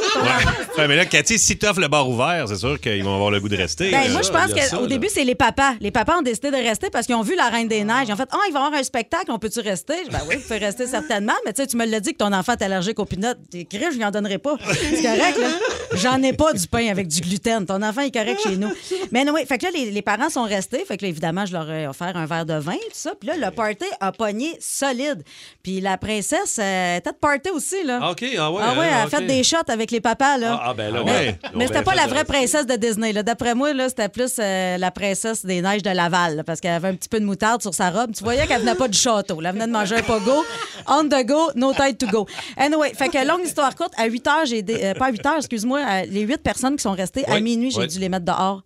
[0.78, 3.40] Ouais, mais là, Cathy, si t'offres le bar ouvert, c'est sûr qu'ils vont avoir le
[3.40, 3.90] goût de rester.
[3.90, 5.74] Ben, moi, je pense qu'au début, c'est les papas.
[5.80, 8.08] Les papas ont décidé de rester parce qu'ils ont vu la Reine des Neiges.
[8.08, 9.94] Ils ont fait Ah, il va y avoir un spectacle, on peut-tu rester?
[10.10, 11.32] Ben oui, vous pouvez rester certainement.
[11.44, 13.34] Mais tu me l'as dit que ton enfant est allergique aux peanuts.
[13.50, 14.56] T'es je lui en donnerai pas.
[14.72, 15.48] C'est correct, là.
[15.94, 17.66] J'en ai pas du pain avec du gluten.
[17.66, 18.70] Ton enfant est correct chez nous.
[19.10, 20.84] Mais oui, fait que là, les, les parents sont restés.
[20.84, 23.12] Fait que là, évidemment, je leur ai offert un verre de vin, tout ça.
[23.18, 25.22] Puis là, le party a pogné solide.
[25.62, 27.98] Puis la princesse euh, était de party aussi, là.
[28.02, 28.62] Ah, OK, ah ouais.
[28.64, 30.58] Ah ouais, elle hein, a fait des shots avec les papas, là.
[30.60, 31.38] Ah, ah, ben là, ouais.
[31.54, 33.12] Mais c'était pas la vraie princesse de Disney.
[33.12, 33.22] là.
[33.22, 36.72] D'après moi, là, c'était plus euh, la princesse des neiges de Laval, là, parce qu'elle
[36.72, 38.12] avait un petit peu de moutarde sur sa robe.
[38.14, 39.40] Tu voyais qu'elle venait pas du château.
[39.40, 39.50] là.
[39.50, 40.44] Elle venait de manger un pogo.
[40.86, 42.26] On the go, no time to go.
[42.56, 44.62] Anyway, fait que longue histoire courte, à 8 heures, j'ai.
[44.62, 47.70] dé- euh, pas à 8 heures, excuse-moi, les 8 personnes qui sont restées à minuit,
[47.70, 47.88] j'ai oui.
[47.88, 48.62] dû les mettre dehors.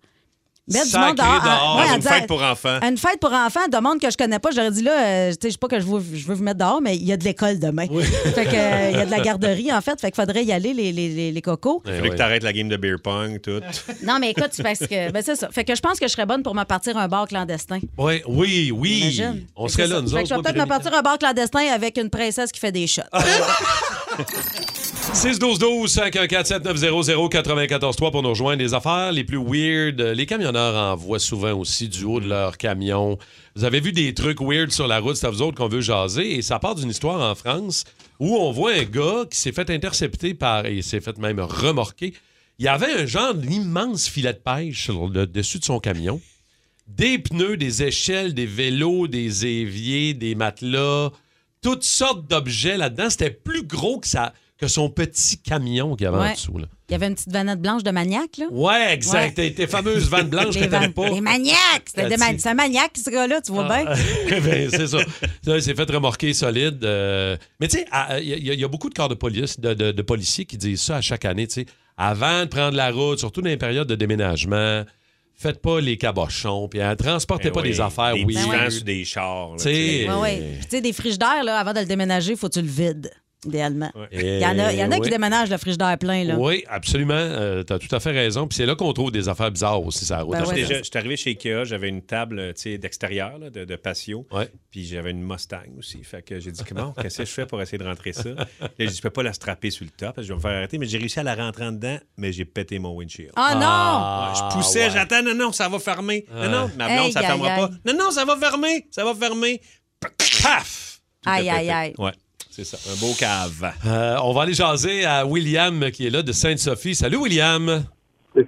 [0.69, 1.41] Mettre du monde dehors.
[1.43, 1.77] dehors.
[1.77, 2.79] ouais, en une fête pour enfants.
[2.81, 5.29] à une fête pour enfants, de monde que je connais pas, j'aurais dit là, euh,
[5.31, 7.05] tu sais, je sais pas que je veux, je veux vous mettre dehors, mais il
[7.05, 7.85] y a de l'école demain.
[8.35, 9.99] Fait que, euh, il y a de la garderie, en fait.
[10.01, 11.81] Fait qu'il faudrait y aller, les, les, les, les cocos.
[11.85, 12.09] Il ouais.
[12.09, 13.61] que t'arrêtes la game de beer pong, tout.
[14.03, 15.11] Non, mais écoute, parce que.
[15.11, 15.49] Ben, c'est ça.
[15.51, 17.79] Fait que je pense que je serais bonne pour me partir un bar clandestin.
[17.97, 18.99] Ouais, oui, oui.
[19.01, 19.45] Imagine.
[19.55, 20.17] On Fait serait là, nous ça.
[20.17, 20.23] Fait autres.
[20.23, 22.87] que je vais peut-être me partir un bar clandestin avec une princesse qui fait des
[22.87, 23.01] shots.
[25.17, 28.61] 612-12-514-7900-943 pour nous rejoindre.
[28.61, 29.99] Les affaires les plus weird.
[29.99, 33.17] Les camionneurs en voient souvent aussi du haut de leur camion.
[33.55, 35.81] Vous avez vu des trucs weird sur la route, c'est à vous autres qu'on veut
[35.81, 36.35] jaser.
[36.35, 37.83] Et ça part d'une histoire en France
[38.19, 40.67] où on voit un gars qui s'est fait intercepter par.
[40.67, 42.13] et s'est fait même remorquer.
[42.59, 46.21] Il y avait un genre d'immense filet de pêche sur le dessus de son camion.
[46.87, 51.09] Des pneus, des échelles, des vélos, des éviers, des matelas,
[51.63, 53.09] toutes sortes d'objets là-dedans.
[53.09, 56.33] C'était plus gros que, ça, que son petit camion qu'il y avait en Ouais.
[56.33, 56.57] dessous.
[56.57, 56.65] Là.
[56.89, 58.45] Il y avait une petite vanette blanche de maniaque, là.
[58.49, 59.35] Ouais, exact.
[59.35, 61.09] Tes- Tes fameuses vannes blanches que Les, t'avais van- pas.
[61.09, 61.57] les maniaques!
[61.85, 62.19] C'était des Là-dessus.
[62.31, 63.85] man- C'est un maniaque, ce gars-là, tu vois bien.
[64.41, 64.97] Ben, c'est ça.
[65.45, 66.83] Ça, Il s'est fait remorquer solide.
[66.83, 69.15] euh, Mais tu sais, à- il y, a- il y a beaucoup de corps de
[69.15, 71.45] police, de, de- de policiers qui disent ça à chaque année.
[71.47, 71.65] tu sais.
[71.97, 74.83] Avant de prendre la route, surtout dans les périodes de déménagement,
[75.35, 78.83] faites pas les cabochons, puis euh, transportez Ben pas oui, des affaires Des divans sur
[78.83, 79.49] des chars.
[79.51, 80.09] là, Tu sais, tu sais.
[80.09, 80.43] Ouais, ouais.
[80.59, 83.11] Puis, tu sais, des frigidaires, là, avant de le déménager, faut que tu le vides.
[83.47, 83.91] Idéalement.
[84.11, 85.01] Il y en a, il y en a oui.
[85.01, 86.35] qui déménagent le frigidaire plein, là.
[86.37, 87.63] Oui, absolument.
[87.65, 88.47] tu as tout à fait raison.
[88.47, 90.33] Puis c'est là qu'on trouve des affaires bizarres aussi, ça route.
[90.37, 93.39] Ben ouais, c'est je suis arrivé chez Ikea, j'avais une table euh, tu sais, d'extérieur,
[93.39, 94.25] de, de patio.
[94.31, 94.49] Ouais.
[94.71, 96.03] Puis j'avais une Mustang aussi.
[96.03, 98.29] Fait que j'ai dit, comment, qu'est-ce que je fais pour essayer de rentrer ça?
[98.29, 98.45] Là,
[98.77, 100.41] j'ai dit, je peux pas la strapper sur le top, parce que je vais me
[100.41, 100.77] faire arrêter.
[100.77, 103.31] Mais j'ai réussi à la rentrer en dedans, mais j'ai pété mon windshield.
[103.37, 103.59] Oh non!
[103.63, 104.91] Ah, je poussais, ouais.
[104.91, 106.25] j'attends, non, non, ça va fermer.
[106.33, 107.59] Non, non, ma blonde, Aïe, ça aïe, fermera aïe.
[107.61, 107.69] pas.
[107.85, 109.61] Non, non, ça va fermer, ça va fermer.
[109.99, 111.01] Paf!
[111.23, 111.93] Tout Aïe, aïe, aïe.
[111.97, 112.11] Ouais,
[112.63, 113.71] c'est ça, un beau cave.
[113.85, 116.95] Euh, on va aller jaser à William qui est là de Sainte-Sophie.
[116.95, 117.83] Salut William.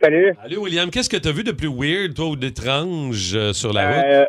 [0.01, 0.33] Salut.
[0.41, 0.89] Salut William.
[0.89, 4.05] Qu'est-ce que tu as vu de plus weird, toi, ou d'étrange euh, sur la route?
[4.05, 4.25] Euh,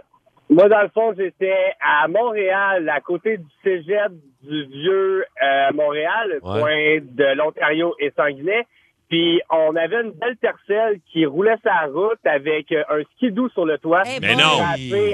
[0.50, 4.12] moi, dans le fond, j'étais à Montréal, à côté du cégep
[4.42, 6.60] du vieux euh, Montréal, le Ouais.
[6.60, 8.66] coin de l'Ontario et Sanguinet.
[9.08, 13.76] Puis, on avait une belle tercelle qui roulait sa route avec un skidoo sur le
[13.78, 14.02] toit.
[14.06, 14.40] Eh Mais bon.
[14.40, 14.62] non.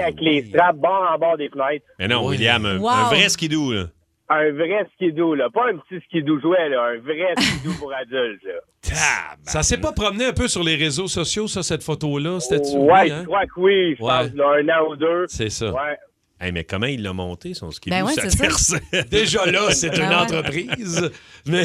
[0.02, 1.87] Avec les straps bord en bord des fenêtres.
[1.98, 2.26] Mais non.
[2.26, 2.88] William, un, Wow.
[2.90, 3.85] un vrai skidoo, là.
[4.29, 5.49] Un vrai skidoo, là.
[5.51, 6.83] Pas un petit skidoo jouet, là.
[6.95, 8.55] Un vrai skidoo pour adultes, là.
[9.45, 12.41] Ça s'est pas promené un peu sur les réseaux sociaux, ça, cette photo-là?
[12.41, 12.77] C'était-tu?
[12.77, 13.25] Ouais, Oui, je hein?
[13.25, 13.95] crois que oui.
[13.97, 14.09] Je Ouais.
[14.29, 15.25] pense, là, un an ou deux.
[15.29, 15.71] C'est ça.
[15.73, 15.97] Ouais.
[16.38, 18.77] Hey, mais comment il l'a monté, son skidoo, Ben ouais, ça.
[19.11, 20.37] Déjà là, c'est une Ah ouais.
[20.37, 21.11] entreprise.
[21.46, 21.64] Mais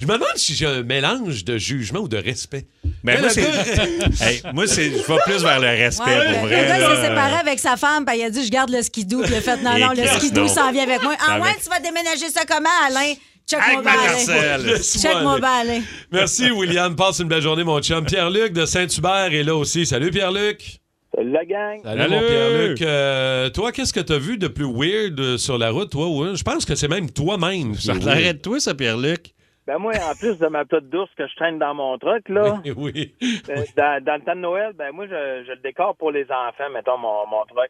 [0.00, 2.66] je me demande si j'ai un mélange de jugement ou de respect.
[3.02, 3.40] Ben, Mais moi, c'est...
[3.42, 6.68] gars- Hey, moi, je vais plus vers le respect, Ouais, pour le vrai.
[6.68, 9.22] gars, s'est séparé avec sa femme, puis il a dit Je garde le skidoo.
[9.22, 11.16] Puis il a fait Non, Et non, le skidoo s'en vient avec moi.
[11.18, 13.14] Ah, Avec- ouais, tu vas déménager ça comment, Alain?
[13.50, 13.60] Laisse-moi
[15.02, 15.40] Check-moi aller.
[15.40, 15.80] bien, Alain.
[16.12, 16.94] Merci, William.
[16.94, 18.04] Passe une belle journée, mon chum.
[18.04, 19.84] Pierre-Luc de Saint-Hubert est là aussi.
[19.84, 20.78] Salut, Pierre-Luc.
[21.18, 21.80] La gang.
[21.82, 22.82] Salut, mon Pierre-Luc.
[22.82, 26.06] Euh, toi, qu'est-ce que tu as vu de plus weird euh, sur la route, toi?
[26.08, 26.34] ou?
[26.34, 27.74] Je pense que c'est même toi-même.
[27.76, 29.32] Ça l'arrête toi, ça, Pierre-Luc?
[29.66, 32.60] Ben moi, en plus de ma petite d'ours que je traîne dans mon truck, là,
[32.64, 33.14] Oui, oui.
[33.50, 36.24] euh, dans, dans le temps de Noël, ben moi, je, je le décore pour les
[36.24, 37.68] enfants, mettons, mon, mon truck.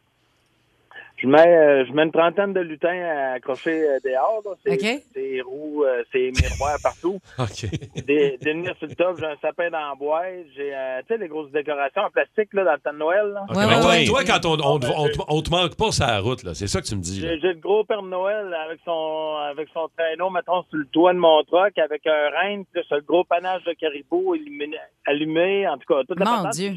[1.23, 4.43] Je mets, euh, je mets une trentaine de lutins accrochés euh, dehors.
[4.67, 5.03] C'est, OK.
[5.15, 7.21] c'est roues, euh, c'est miroirs partout.
[7.39, 8.05] OK.
[8.05, 11.15] Des, des lumières sur le top, j'ai un sapin dans la boîte, j'ai, euh, tu
[11.15, 13.43] sais, les grosses décorations en plastique, là, dans le temps de Noël, là.
[13.51, 14.05] Ouais, Mais ouais, toi, ouais.
[14.05, 16.67] toi, quand on, on, on te- on te manque pas sur la route, là, c'est
[16.67, 17.21] ça que tu me dis.
[17.21, 21.19] J'ai, le gros Père Noël avec son avec son traîneau, mettons, sur le toit de
[21.19, 24.71] mon truck, avec un rein, c'est le gros panache de caribou allumé,
[25.07, 26.49] allumé, en tout cas, toute la Mon.
[26.51, 26.73] Dieu.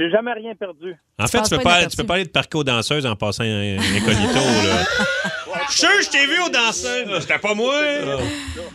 [0.00, 0.96] J'ai, jamais rien perdu.
[1.18, 3.44] En fait, tu peux, pas tu peux pas aller te parquer aux danseuses en passant
[3.44, 4.84] un, un incognito, là.
[5.68, 7.20] Je suis sûr que je t'ai vu aux danseuses.
[7.20, 7.74] C'était pas moi.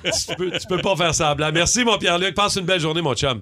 [0.04, 1.52] tu, peux, tu peux pas faire semblant.
[1.52, 2.36] Merci, mon Pierre-Luc.
[2.36, 3.42] Passe une belle journée, mon chum.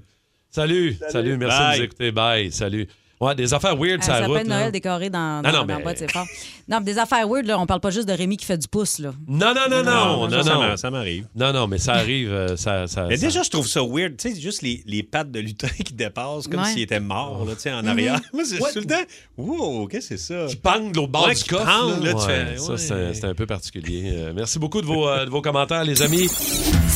[0.49, 0.95] Salut.
[1.09, 1.37] Salut.
[1.37, 1.73] Merci Bye.
[1.73, 2.11] de nous écouter.
[2.11, 2.51] Bye.
[2.51, 2.87] Salut.
[3.21, 4.43] Ouais, des affaires weird, sapin route.
[4.43, 4.59] de là.
[4.59, 6.25] Noël décoré dans, dans, Non, non, dans mais- boîte, c'est fort.
[6.67, 8.67] Non, mais des affaires weird, là, on parle pas juste de Rémi qui fait du
[8.67, 9.11] pouce, là.
[9.27, 10.27] Non, non, non, non.
[10.27, 10.77] Non, ça, non.
[10.77, 11.25] ça m'arrive.
[11.35, 12.31] Non, non, mais ça arrive.
[12.31, 14.17] euh, ça, ça, Mais ça- déjà, je trouve ça weird.
[14.17, 16.69] Tu sais, juste les, les pattes de lutin qui dépassent comme Ouais.
[16.73, 18.19] s'il était mort, là, tu sais, en arrière.
[18.33, 18.71] Moi, c'est Ouais.
[18.73, 18.95] tout le temps.
[19.37, 20.45] Wow, qu'est-ce que c'est ça?
[20.47, 21.65] qui pang de l'autre bord Ouais, du coffre.
[21.65, 21.97] là.
[22.01, 22.77] là, tu Ouais, fais- ça, ouais.
[22.77, 24.11] c'est c'est un peu particulier.
[24.13, 26.27] Euh, merci beaucoup de vos, euh, de vos commentaires, les amis.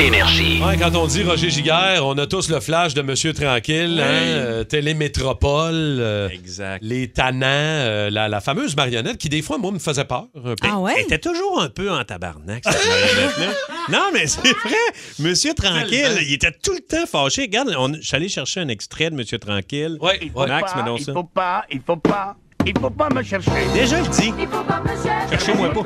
[0.00, 0.60] Énergie.
[0.64, 4.04] Ouais, quand on dit Roger Giguère, on a tous le flash de Monsieur Tranquille, hein,
[4.10, 6.80] euh, Télémétropole, euh, Exact.
[6.82, 10.26] les tannants, euh, la, la fameuse marionnette qui, des fois, moi, me faisait peur.
[10.36, 10.68] un peu.
[10.68, 10.94] Ah ouais?
[10.96, 13.52] Elle était toujours un peu en tabarnak, cette marionnette-là.
[13.90, 14.74] non, mais c'est vrai.
[15.20, 17.42] Monsieur Tranquille, il était tout le temps fâché.
[17.42, 19.98] Regarde, on- je suis allé chercher un extrait de Monsieur Tranquille.
[20.00, 20.46] Ouais, ouais.
[20.48, 21.12] Max, me donne ça.
[21.32, 22.34] pas, il faut pas,
[22.66, 23.50] il faut pas me chercher.
[23.72, 24.32] Déjà, il dit.
[25.30, 25.82] Cherchez-moi pas.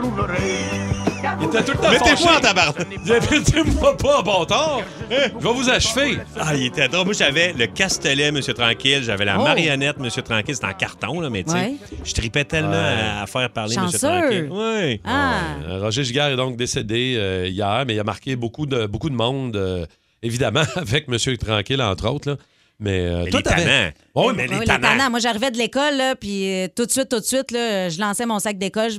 [1.40, 2.86] Il était tout le temps Mettez-moi en tabarnak.
[3.30, 4.82] Mettez-moi pas en bon tort.
[5.10, 6.18] Je vais vous achever.
[6.38, 7.04] Ah, il était drôle.
[7.06, 9.02] Moi, j'avais le castelet, Monsieur Tranquille.
[9.04, 9.42] J'avais la Oh.
[9.44, 10.54] marionnette, Monsieur Tranquille.
[10.54, 11.74] C'était en carton, là, mais tu sais, Ouais.
[12.04, 13.98] je tripais tellement à, à faire parler Monsieur.
[13.98, 14.48] Tranquille.
[14.50, 15.00] Oui.
[15.04, 15.40] Ah!
[15.68, 19.10] Euh, Roger Giguère est donc décédé euh, hier, mais il a marqué beaucoup de, beaucoup
[19.10, 19.84] de monde, euh,
[20.22, 22.30] évidemment, avec Monsieur Tranquille, entre autres.
[22.30, 22.36] là.
[22.78, 24.88] Mais, euh, Mais toi, les t'avais- Ouais, mais Oui, les les tannants.
[24.88, 25.10] tannants.
[25.10, 28.00] Moi, j'arrivais de l'école, là, puis euh, tout de suite, tout de suite, là, je
[28.00, 28.90] lançais mon sac d'école,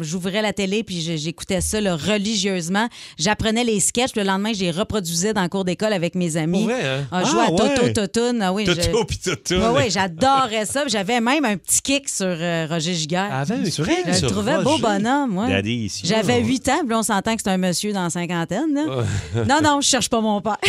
[0.00, 2.88] j'ouvrais la télé, puis j'écoutais ça là, religieusement.
[3.18, 6.36] J'apprenais les sketchs, puis le lendemain, je les reproduisais dans le cours d'école avec mes
[6.36, 6.64] amis.
[6.64, 7.04] Vrai, hein?
[7.12, 7.92] Ah, je Ah, à Toto, ouais.
[7.92, 8.40] Totoun.
[8.42, 9.54] Ah, oui, Toto pis Toto.
[9.56, 10.80] Ouais, ouais, j'adorais ça.
[10.82, 13.28] puis J'avais même un petit kick sur euh, Roger Giguère.
[13.32, 13.96] Avant, C'est vrai?
[14.06, 14.82] je le sur trouvais beau Roger.
[14.82, 15.48] bonhomme, ouais.
[15.50, 16.02] Daddy ici.
[16.04, 16.46] J'avais Oh.
[16.46, 18.72] 8 ans, puis on s'entend que c'est un monsieur dans la cinquantaine.
[18.74, 19.44] là.
[19.46, 20.56] Non, non, je cherche pas mon père.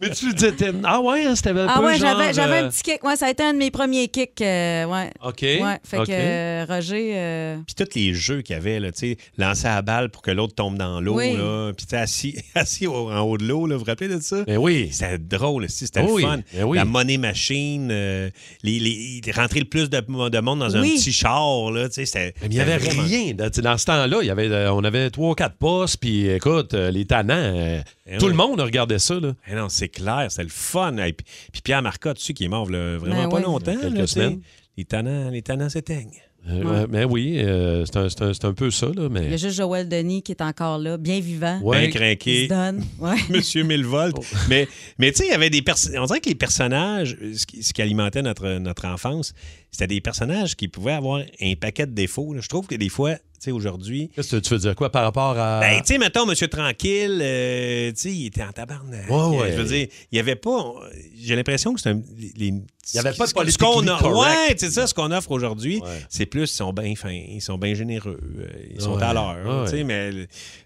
[0.00, 2.68] Mais tu disais, t'es- ah ouais, hein, un Ah peu ouais, genre, j'avais, j'avais un
[2.68, 3.04] petit kick.
[3.04, 4.40] Ouais, ça a été un de mes premiers kicks.
[4.40, 5.10] euh, ouais.
[5.24, 5.42] OK.
[5.42, 6.06] Ouais, fait OK.
[6.06, 7.12] que euh, Roger.
[7.14, 10.10] euh, Puis tous les jeux qu'il y avait, là, tu sais, lancer à la balle
[10.10, 11.34] pour que l'autre tombe dans l'eau, Oui.
[11.36, 11.72] là.
[11.76, 14.20] Puis tu sais, assis, assis au- en haut de l'eau, là, vous vous rappelez de
[14.20, 14.42] ça?
[14.44, 14.88] Ben oui.
[14.92, 16.40] C'était drôle, aussi, c'était Oui, le fun.
[16.54, 16.76] ben oui.
[16.78, 18.30] La monnaie machine, euh,
[18.62, 20.94] les, les- rentrer le plus de, de monde dans un Oui.
[20.96, 22.34] petit char, là, tu sais, c'était...
[22.40, 23.34] Mais il n'y avait c'était vraiment- rien.
[23.34, 26.74] Dans, dans ce temps-là, il y avait, euh, on avait trois, quatre postes, puis écoute,
[26.74, 28.30] euh, les tannants, euh, Eh tout oui.
[28.32, 29.14] le monde regardait ça.
[29.14, 29.32] Là.
[29.50, 30.96] Eh non, c'est clair, c'est le fun.
[30.98, 33.42] Et puis, puis Pierre Marcotte, tu sais, qui est mort là, vraiment Ben pas oui.
[33.42, 33.72] longtemps.
[33.76, 34.06] Quelques là, tu sais.
[34.06, 34.40] semaines.
[34.76, 36.20] Les tannants, les tannants s'éteignent.
[36.48, 38.86] Euh, ouais, mais oui, euh, c'est un, c'est un- c'est un peu ça.
[38.86, 39.36] Là, Il y a mais...
[39.38, 41.58] juste Joël Denis qui est encore là, bien vivant.
[41.60, 41.78] Ouais.
[41.78, 42.46] Bien Il se craqué.
[42.46, 42.84] donne.
[43.00, 43.16] Ouais.
[43.30, 44.14] Monsieur Millevolt.
[44.48, 46.00] Mais, mais tu sais, il y avait des personnages.
[46.00, 49.32] On dirait que les personnages, ce qui, ce qui alimentait notre, notre enfance,
[49.72, 52.32] c'était des personnages qui pouvaient avoir un paquet de défauts.
[52.32, 52.40] là.
[52.40, 54.10] Je trouve que des fois, sais, aujourd'hui.
[54.14, 54.74] Qu'est-ce que tu veux dire?
[54.74, 55.60] Quoi par rapport à.
[55.60, 59.08] Ben, tu sais, mettons, Monsieur Tranquille, euh, tu sais, il était en tabarnak.
[59.10, 59.52] Ouais, ouais.
[59.52, 60.74] Je veux dire, il n'y avait pas.
[61.18, 62.00] J'ai l'impression que c'est un.
[62.36, 62.54] les-
[62.92, 64.16] Il y avait pas de ce politique qu'on a- correct.
[64.48, 65.80] Ouais, c'est ça, ce qu'on offre aujourd'hui.
[65.80, 66.04] Ouais.
[66.08, 69.12] C'est plus, ils sont bien fins, ils sont bien généreux, euh, ils sont Ouais, à
[69.12, 69.36] l'heure.
[69.62, 69.70] ouais.
[69.70, 70.10] tu sais, mais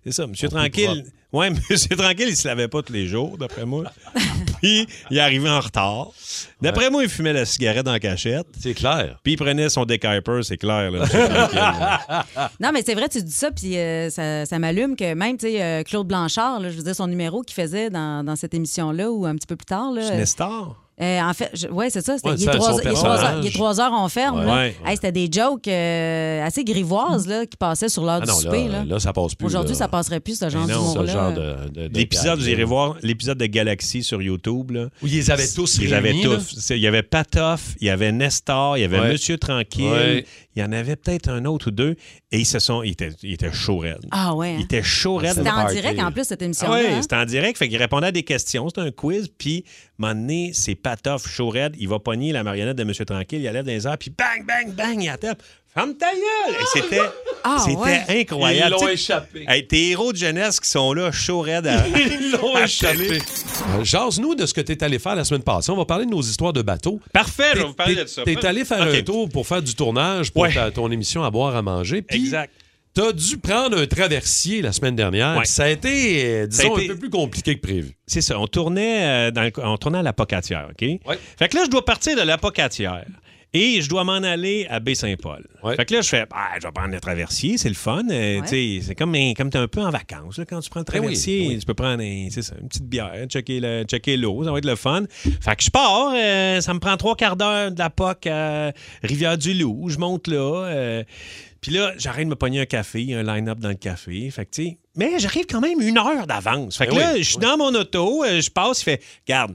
[0.04, 1.04] c'est ça, Monsieur Tranquille.
[1.32, 3.84] Ouais, Monsieur Tranquille, il se lavait pas tous les jours, d'après moi.
[4.60, 6.08] Puis, il arrivait en retard.
[6.60, 8.46] D'après moi, il fumait la cigarette en cachette.
[8.60, 9.18] C'est clair.
[9.22, 12.26] Puis, il prenait son décaper, c'est clair, là, là.
[12.60, 15.46] Non, mais c'est vrai, tu dis ça, puis euh, ça, ça m'allume que même, tu
[15.46, 18.52] sais, euh, Claude Blanchard, là, je veux dire, son numéro qu'il faisait dans, dans cette
[18.52, 20.76] émission-là, ou un petit peu plus tard, là, C'est Nestor.
[21.00, 22.16] Euh, en fait, je- ouais, c'est ça.
[22.16, 23.44] c'était- Ouais, il, est c'est trois, son il est trois heures, personnage.
[23.44, 24.44] il est trois heures, on ferme.
[24.44, 24.54] là.
[24.54, 24.76] Ouais.
[24.84, 28.34] Hey, c'était des jokes euh, assez grivoises là, qui passaient sur l'heure Ah du non,
[28.38, 28.68] souper.
[28.68, 28.84] là, là.
[28.84, 29.46] là, ça passe plus.
[29.46, 29.78] Aujourd'hui, là.
[29.78, 31.12] ça passerait plus, ce genre Mais non, Ce d'humour-là.
[31.12, 31.70] genre de.
[31.80, 34.72] de- de L'épisode, vous irez voir l'épisode de Galaxy sur YouTube.
[34.72, 34.88] Là.
[35.02, 36.54] Où ils les avaient tous Ils avaient réunis, tous.
[36.58, 39.12] C'est- Il y avait Patoff, il y avait Nestor, il y avait Ouais.
[39.12, 40.26] Monsieur Tranquille, Ouais.
[40.54, 41.96] il y en avait peut-être un autre ou deux.
[42.32, 42.82] Et ils se sont.
[42.82, 44.06] Ils étaient, ils étaient chauds raides.
[44.10, 44.52] Ah ouais.
[44.54, 44.64] Ils hein?
[44.64, 45.34] étaient chauds raides.
[45.34, 46.78] C'était en direct en plus, cette Ah émission-là.
[46.80, 47.02] oui, hein?
[47.02, 47.58] c'était en direct.
[47.58, 48.68] Fait qu'il répondait à des questions.
[48.68, 49.28] C'était un quiz.
[49.36, 49.64] Puis,
[50.00, 51.74] moment donné, c'est Patoff, chaud raide.
[51.78, 53.40] Il va pogner la marionnette de Monsieur Tranquille.
[53.40, 53.98] Il la lève dans les airs.
[53.98, 55.38] Puis, bang, bang, bang, il attaque.
[55.72, 56.56] Ferme ta gueule!
[56.60, 57.00] Et c'était,
[57.44, 58.02] Ah, c'était ouais.
[58.22, 58.74] incroyable.
[58.76, 59.44] Ils l'ont Tu échappé.
[59.46, 63.18] hey, tes héros de jeunesse qui sont là, chaud raide à, Ils l'ont échappé.
[63.78, 65.70] Euh, Jase-nous de ce que tu es allé faire la semaine passée.
[65.70, 66.98] On va parler de nos histoires de bateaux.
[67.12, 68.22] Parfait, je vais T'es- vous parler de ça.
[68.24, 70.52] T'es allé faire un tour pour faire du tournage pour Ouais.
[70.52, 72.04] ta- ton émission à boire à manger.
[72.08, 72.52] Exact.
[73.02, 75.36] T'as dû prendre un traversier la semaine dernière.
[75.38, 75.44] Ouais.
[75.46, 77.92] Ça a été, euh, a disons, été- un peu plus compliqué que prévu.
[78.06, 78.38] C'est ça.
[78.38, 80.82] On tournait, euh, dans le- on tournait à la Pocatière, OK?
[80.82, 81.18] Ouais.
[81.38, 83.04] Fait que là, je dois partir de la Pocatière.
[83.52, 85.44] Et je dois m'en aller à Baie-Saint-Paul.
[85.64, 85.74] Ouais.
[85.74, 88.02] Fait que là, je fais, ah, je vais prendre le traversier, c'est le fun.
[88.08, 88.40] Euh, Ouais.
[88.42, 90.38] tu sais, C'est comme, un- comme tu es un peu en vacances.
[90.38, 91.58] là, quand tu prends le Ben oui, traversier, oui.
[91.58, 94.64] tu peux prendre un- ça, une petite bière, checker le- checker l'eau, ça va être
[94.66, 95.02] le fun.
[95.40, 98.72] Fait que je pars, euh, ça me prend trois quarts d'heure de la POC à
[99.02, 99.88] Rivière-du-Loup.
[99.88, 100.66] Je monte là.
[100.66, 101.02] euh,
[101.60, 103.74] puis là, j'arrête de me pogner un café, il y a un line-up dans le
[103.74, 104.30] café.
[104.30, 106.76] Fait que, tu sais, mais j'arrive quand même une heure d'avance.
[106.78, 107.42] Fait que Ben là, oui, je suis oui.
[107.46, 109.54] dans mon auto, euh, je passe, il fait, garde,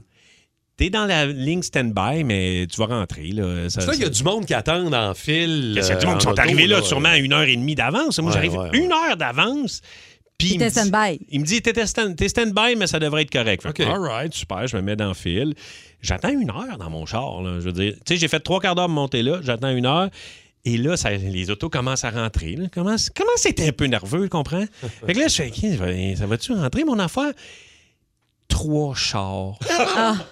[0.76, 3.28] t'es dans la ligne stand-by, mais tu vas rentrer.
[3.28, 3.68] Là.
[3.70, 5.74] Ça- Ça, il y a du monde qui attend en fil.
[5.74, 6.82] il y a du euh, monde qui sont arrivés là, là.
[6.82, 8.18] sûrement à une heure et demie d'avance.
[8.18, 8.78] Moi, Ouais, j'arrive ouais, ouais.
[8.78, 9.80] une heure d'avance.
[10.38, 11.26] Puis il T'es me dit- stand-by.
[11.30, 13.62] Il me dit, t'es stand- t'es stand-by, mais ça devrait être correct.
[13.62, 15.54] Fait all right, super, je me mets dans le fil.
[16.02, 17.40] J'attends une heure dans mon char.
[17.42, 17.54] là.
[17.58, 19.86] Je veux dire, tu sais, j'ai fait trois quarts d'heure pour monter là, j'attends une
[19.86, 20.10] heure.
[20.68, 22.56] Et là, ça- les autos commencent à rentrer.
[22.56, 22.66] Là.
[22.74, 24.64] Commence, commence à être un peu nerveux, tu comprends?
[25.06, 27.32] fait que là, je fais, OK, ça va- ça va-tu rentrer, mon affaire?
[28.48, 29.58] Trois chars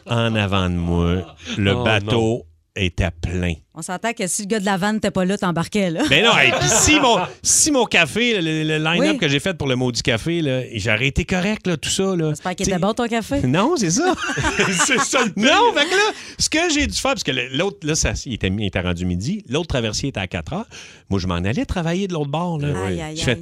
[0.07, 1.37] en avant de moi.
[1.57, 3.55] Le Oh, bateau était plein.
[3.75, 6.03] On s'entend que si le gars de la vanne n'était pas là, t'embarquais, là.
[6.09, 9.19] Ben non, hey, puis si mon, si mon café, le, le line-up Oui.
[9.19, 12.17] que j'ai fait pour le maudit café, là, j'aurais été correct, là, tout ça.
[12.17, 12.31] Là.
[12.31, 13.41] J'espère qu'il était bon, ton café.
[13.47, 14.15] Non, c'est ça.
[14.87, 15.45] C'est ça le pire.
[15.45, 18.35] non, fait que là, ce que j'ai dû faire, parce que l'autre, là, ça, il,
[18.35, 20.69] était, il était rendu midi, l'autre traversier était à 4 heures.
[21.11, 22.59] Moi, je m'en allais travailler de l'autre bord.
[22.59, 22.69] Là.
[22.87, 23.39] Aïe, aïe, Je fais,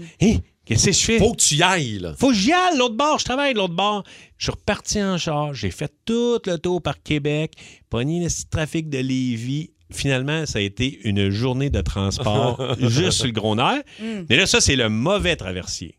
[0.65, 1.19] qu'est-ce que je fais?
[1.19, 2.15] Faut que tu y ailles, là.
[2.19, 3.19] Faut que j'y aille de l'autre bord.
[3.19, 4.05] Je travaille de l'autre bord.
[4.39, 5.55] Je suis reparti en char.
[5.55, 7.53] J'ai fait tout le tour par Québec,
[7.91, 9.71] pogné le trafic de Lévis.
[9.91, 13.83] Finalement, ça a été une journée de transport juste sur le gros nerf.
[14.29, 15.99] Mais là, ça, c'est le mauvais traversier.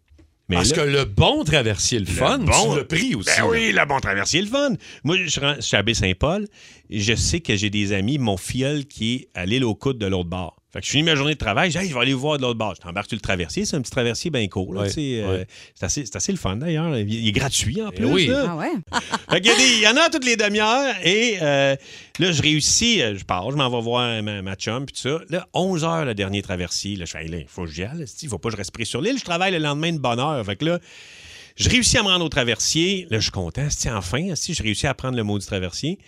[0.50, 3.30] Mais Parce là- que le bon traversier, le fun, bon- tu l'as pris aussi.
[3.38, 4.72] Ben oui, le bon traversier, le fun.
[5.04, 6.48] Moi, je, suis à Baie-Saint-Paul.
[6.90, 10.00] et Je sais que j'ai des amis, mon filleul qui est à l'île aux coudes
[10.00, 10.58] de l'autre bord.
[10.74, 12.42] Fait que je finis ma journée de travail, je Hey, vais aller vous voir de
[12.42, 12.74] l'autre bord.
[12.76, 14.74] Je t'embarque sur le traversier, c'est un petit traversier bien court.
[14.76, 14.90] euh, ouais.
[15.76, 16.98] c'est, assez, c'est assez le fun d'ailleurs.
[16.98, 18.06] Il il est gratuit en plus.
[18.06, 18.26] oui.
[18.28, 18.46] là.
[18.50, 18.72] Ah ouais?
[19.30, 20.96] Fait qu'il y, a des- il y en a toutes les demi-heures.
[21.04, 21.76] Et euh,
[22.20, 25.02] là, je réussis, euh, je pars, je m'en vais voir ma, ma chum, puis tout
[25.10, 25.20] ça.
[25.30, 26.96] Là, 11 heures, le dernier traversier.
[26.96, 28.06] Là, je fais, Hey, il faut que j'y aille.
[28.22, 29.20] Il ne faut pas que je reste pris sur l'île.
[29.20, 30.44] Je travaille le lendemain de bonne heure.
[30.44, 30.80] Fait que là,
[31.56, 33.06] je réussis à me rendre au traversier.
[33.12, 33.70] Là, je suis content.
[33.70, 36.00] Si enfin, si je réussis à prendre le maudit traversier.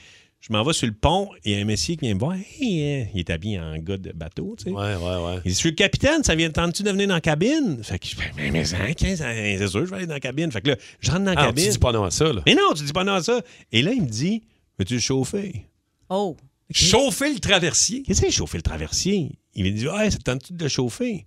[0.47, 2.19] Je m'en vais sur le pont et il y a un messier qui vient me
[2.19, 2.33] voir.
[2.35, 4.69] Hey, euh, il est habillé en gars de bateau, tu sais.
[4.69, 5.35] Ouais, ouais, ouais.
[5.37, 7.79] Il dit, je suis le capitaine, ça vient, tentes-tu de venir dans la cabine?
[7.83, 10.19] Fait que je fais, mais, mais, hein, qu'est-ce- c'est sûr, je vais aller dans la
[10.19, 10.51] cabine.
[10.51, 11.65] Fait que là, je rentre dans la Ah, cabine.
[11.65, 12.43] tu dis pas non à ça, là.
[12.45, 13.41] Mais non, tu dis pas non à ça.
[13.71, 14.43] Et là, il me dit
[14.77, 15.65] Veux-tu le chauffer?
[16.09, 16.35] Oh.
[16.69, 18.03] Chauffer le traversier?
[18.03, 19.31] Qu'est-ce que c'est chauffer le traversier?
[19.55, 21.25] Il me dit, ah, ça te tente-tu de le chauffer?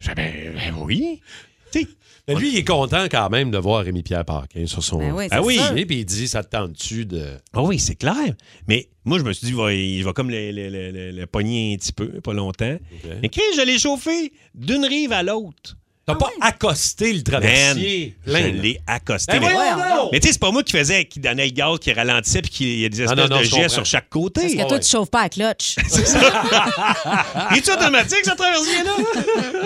[0.00, 1.20] Je dis, ben, ben oui.
[1.72, 1.88] Tu sais,
[2.28, 4.98] Mais lui, il est content quand même de voir Rémi-Pierre Paquin sur son.
[4.98, 5.58] Ben oui, Ah oui.
[5.76, 7.24] Et puis il dit Ça te tente-tu de.
[7.52, 8.34] Ah oui, c'est clair.
[8.66, 11.10] Mais moi, je me suis dit, il va, il va comme le, le, le- le-
[11.12, 12.76] le pogner un petit peu, pas longtemps.
[13.22, 15.76] Mais Chris, je l'ai chauffé d'une rive à l'autre.
[16.08, 18.14] T'as pas accosté le traversier.
[18.26, 19.40] Man, plein, je l'ai accosté.
[19.40, 19.54] Ben mais
[20.12, 22.50] mais tu sais, c'est pas moi qui faisait, qui donnait le gaz, qui ralentissait, puis
[22.52, 24.42] qui- il y a des espèces non, non, de je jets sur chaque côté.
[24.42, 25.74] Parce que toi, tu chauffes pas à clutch.
[27.50, 28.92] Il est automatique, ce traversier-là?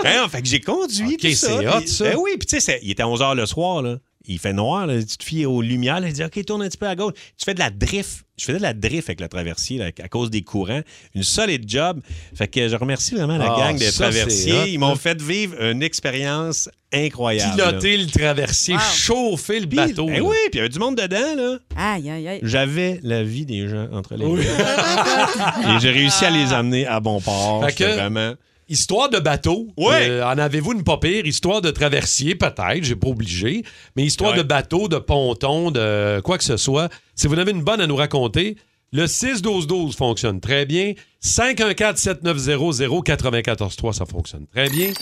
[0.03, 1.47] Ben fait que j'ai conduit Ok, tout ça.
[1.49, 2.05] c'est hot, ça.
[2.05, 3.97] Ben oui, puis tu sais, c'est- il était 11 h le soir, là.
[4.33, 4.99] Il fait noir, là.
[5.03, 5.99] tu te fies aux lumières.
[6.01, 7.15] Là, il dit OK, tourne un petit peu à gauche.
[7.37, 8.25] Tu fais de la drift.
[8.39, 10.81] Je faisais de la drift avec le traversier là, à cause des courants.
[11.15, 12.01] Une solide job.
[12.35, 14.71] Fait que je remercie vraiment la Ah, gang des ça, traversiers.
[14.71, 17.55] Ils m'ont fait vivre une expérience incroyable.
[17.57, 18.81] Piloter le traversier, Wow.
[18.97, 20.07] chauffer le bateau.
[20.07, 21.59] ben oui, puis il y avait du monde dedans, là.
[21.77, 22.41] Aïe, aïe, aïe.
[22.43, 24.41] J'avais la vie des gens entre les mains.
[25.77, 27.65] Et j'ai réussi à les amener à bon port.
[27.67, 28.35] Fait que- vraiment...
[28.71, 29.67] Histoire de bateau.
[29.77, 30.09] Ouais.
[30.09, 31.27] Euh, en avez-vous une pas pire?
[31.27, 33.65] Histoire de traversier, peut-être, j'ai pas obligé.
[33.97, 34.39] Mais histoire Ouais.
[34.39, 36.89] de bateau, de ponton, de quoi que ce soit.
[37.17, 38.57] Si vous en avez une bonne à nous raconter,
[38.93, 40.95] le 6-12-12 fonctionne très bien.
[41.23, 44.93] 514-790-0943, ça fonctionne très bien.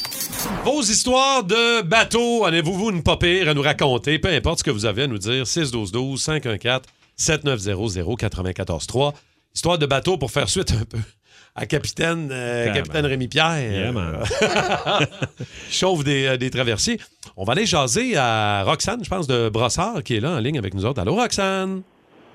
[0.65, 4.19] Vos histoires de bateau, en avez-vous une pas pire à nous raconter?
[4.19, 5.45] Peu importe ce que vous avez à nous dire.
[5.47, 6.81] 6-12-12,
[7.19, 9.13] 514-790-0943.
[9.55, 10.99] Histoire de bateau pour faire suite un peu
[11.59, 12.73] à Capitaine, euh.
[12.73, 13.59] Capitaine Rémi-Pierre.
[13.61, 14.19] Yeah, man.
[15.71, 16.99] chauffe des, euh, des traversiers.
[17.37, 20.59] On va aller jaser à Roxane, je pense, de Brossard, qui est là en ligne
[20.59, 21.01] avec nous autres.
[21.01, 21.83] Allô, Roxane?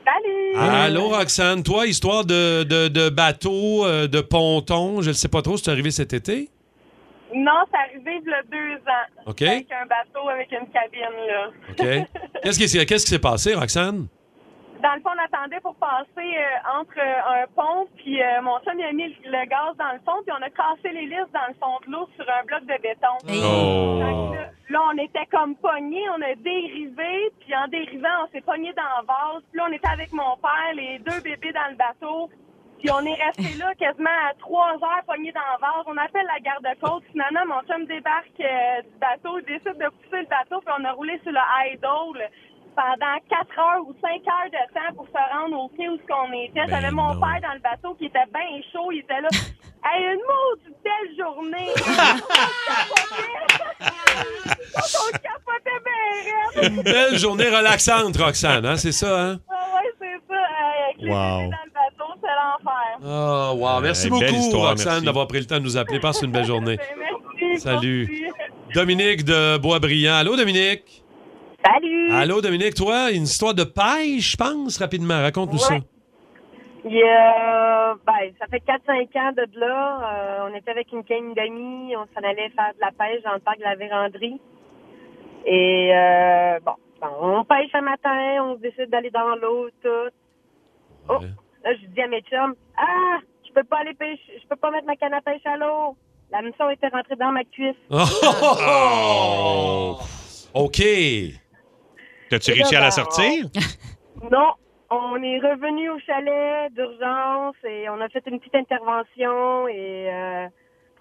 [0.06, 0.56] Salut!
[0.70, 1.64] Allô, Roxane.
[1.64, 5.64] Toi, histoire de, de, de bateau, euh, de ponton, je ne sais pas trop si
[5.64, 6.50] c'est arrivé cet été.
[7.34, 9.26] Non, c'est arrivé il y a deux ans.
[9.32, 9.42] OK.
[9.42, 11.50] Avec un bateau avec une cabine, là.
[11.72, 12.08] OK.
[12.44, 14.08] Qu'est-ce qui s'est qu'est-ce qui s'est passé, Roxane?
[14.84, 18.60] Dans le fond, on attendait pour passer euh, entre euh, un pont, puis euh, mon
[18.60, 21.32] chum il a mis le, le gaz dans le fond, puis on a cassé l'hélice
[21.32, 23.16] dans le fond de l'eau sur un bloc de béton.
[23.24, 24.00] Oh.
[24.04, 28.74] Là, là, on était comme pognés, on a dérivé, puis en dérivant, on s'est pognés
[28.74, 29.44] dans la vase.
[29.50, 32.30] Puis là, on était avec mon père, les deux bébés dans le bateau.
[32.80, 35.86] Puis on est resté là quasiment à trois heures pognés dans la vase.
[35.88, 37.04] On appelle la garde-côte.
[37.14, 40.84] Finalement, mon chum débarque euh, du bateau, il décide de pousser le bateau, puis on
[40.84, 41.40] a roulé sur le
[41.72, 42.28] idle
[42.76, 46.06] pendant quatre heures ou cinq heures de temps pour se rendre au quai où ce
[46.08, 46.52] qu'on était.
[46.66, 47.20] Ben J'avais mon non.
[47.22, 48.92] père dans le bateau qui était bien chaud.
[48.92, 49.30] Il était là.
[49.86, 51.74] Hey, une maudite belle journée!
[53.84, 56.72] on capotait bien raide.
[56.74, 58.78] Une belle journée relaxante, Roxane, hein?
[58.78, 59.40] c'est ça, hein?
[59.50, 60.40] Ah ouais, c'est ça.
[60.40, 61.18] Hey, avec les Wow.
[61.18, 63.00] dans le bateau, c'est l'enfer.
[63.04, 63.82] Oh, wow.
[63.82, 65.06] Merci Euh, beaucoup, belle histoire, Roxane, merci.
[65.06, 66.00] d'avoir pris le temps de nous appeler.
[66.00, 66.78] Passe une belle journée.
[66.98, 67.60] Merci.
[67.62, 68.08] Salut.
[68.10, 68.74] merci.
[68.74, 70.16] Dominique de Boisbriand.
[70.16, 71.03] Allô, Dominique?
[71.66, 72.12] Salut!
[72.12, 75.22] Allô, Dominique, toi, une histoire de pêche, je pense, rapidement.
[75.22, 75.76] Raconte-nous ça.
[76.86, 80.00] Il y a- ben, ça fait 4-5 ans de là.
[80.44, 81.96] euh, on était avec une gang d'amis.
[81.96, 84.42] On s'en allait faire de la pêche dans le parc de la Vérandrie.
[85.46, 87.08] Et euh, bon, bon,
[87.40, 88.44] on pêche un matin.
[88.44, 90.10] On décide d'aller dans l'eau, tout.
[91.10, 91.20] Oh,
[91.64, 94.72] là, je dis à mes chums, ah, je peux pas aller pêcher, je peux pas
[94.72, 95.96] mettre ma canne à pêche à l'eau.
[96.32, 97.76] La mission était rentrée dans ma cuisse.
[98.66, 99.98] Oh!
[100.54, 100.82] OK.
[102.34, 103.46] T'as-tu réussi à la sortir?
[104.32, 104.54] Non,
[104.90, 110.48] on est revenu au chalet d'urgence et on a fait une petite intervention et euh,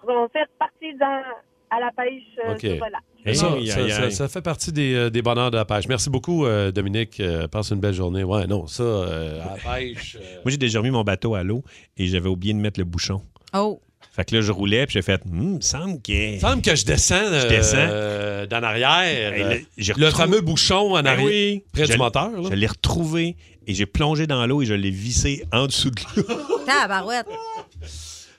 [0.07, 1.21] on fait repartir dans,
[1.69, 2.23] à la pêche.
[2.45, 2.59] euh, OK.
[2.59, 3.35] sur le lac.
[3.35, 4.11] Ça, Aïe, ça- aïe, ça- aïe.
[4.11, 5.87] ça fait partie des, euh, des bonheurs de la pêche.
[5.87, 7.19] Merci beaucoup, euh, Dominique.
[7.21, 8.23] Euh, passe une belle journée.
[8.25, 10.17] Ouais, non, ça, euh, à la pêche.
[10.19, 11.63] euh, Moi, j'ai déjà mis mon bateau à l'eau
[11.95, 13.21] et j'avais oublié de mettre le bouchon.
[13.55, 13.79] Oh.
[14.15, 16.35] Fait que là, je roulais puis j'ai fait, Hum, semble que.
[16.35, 17.77] Il semble que je descends, euh, Je descends.
[17.79, 19.33] euh, d'en arrière.
[19.33, 21.63] Euh, là, j'ai le retrouvé- fameux bouchon en Ben arrière, oui.
[21.73, 22.29] près Je- du moteur.
[22.29, 22.49] là.
[22.51, 26.01] Je l'ai retrouvé et j'ai plongé dans l'eau et je l'ai vissé en dessous de
[26.15, 26.25] l'eau.
[26.67, 27.25] Tabarouette.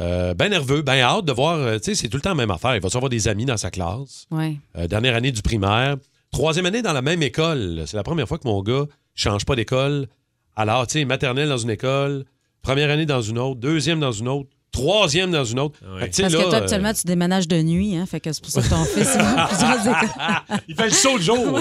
[0.00, 1.58] Euh, ben nerveux, ben hâte de voir.
[1.58, 2.74] euh, tu sais, c'est tout le temps la même affaire.
[2.74, 4.26] Il va se avoir des amis dans sa classe?
[4.32, 4.58] Oui.
[4.76, 5.94] Euh, dernière année du primaire.
[6.32, 7.84] Troisième année dans la même école.
[7.86, 10.08] C'est la première fois que mon gars change pas d'école.
[10.56, 12.24] Alors, tu sais, maternelle dans une école,
[12.62, 15.78] première année dans une autre, deuxième dans une autre, troisième dans une autre.
[16.00, 18.32] Fait sais, Parce là, que toi, euh, actuellement, tu déménages de nuit, hein, fait que
[18.32, 20.58] c'est pour ça que ton fils il va à plusieurs écoles.
[20.68, 21.60] Il fait le saut le jour.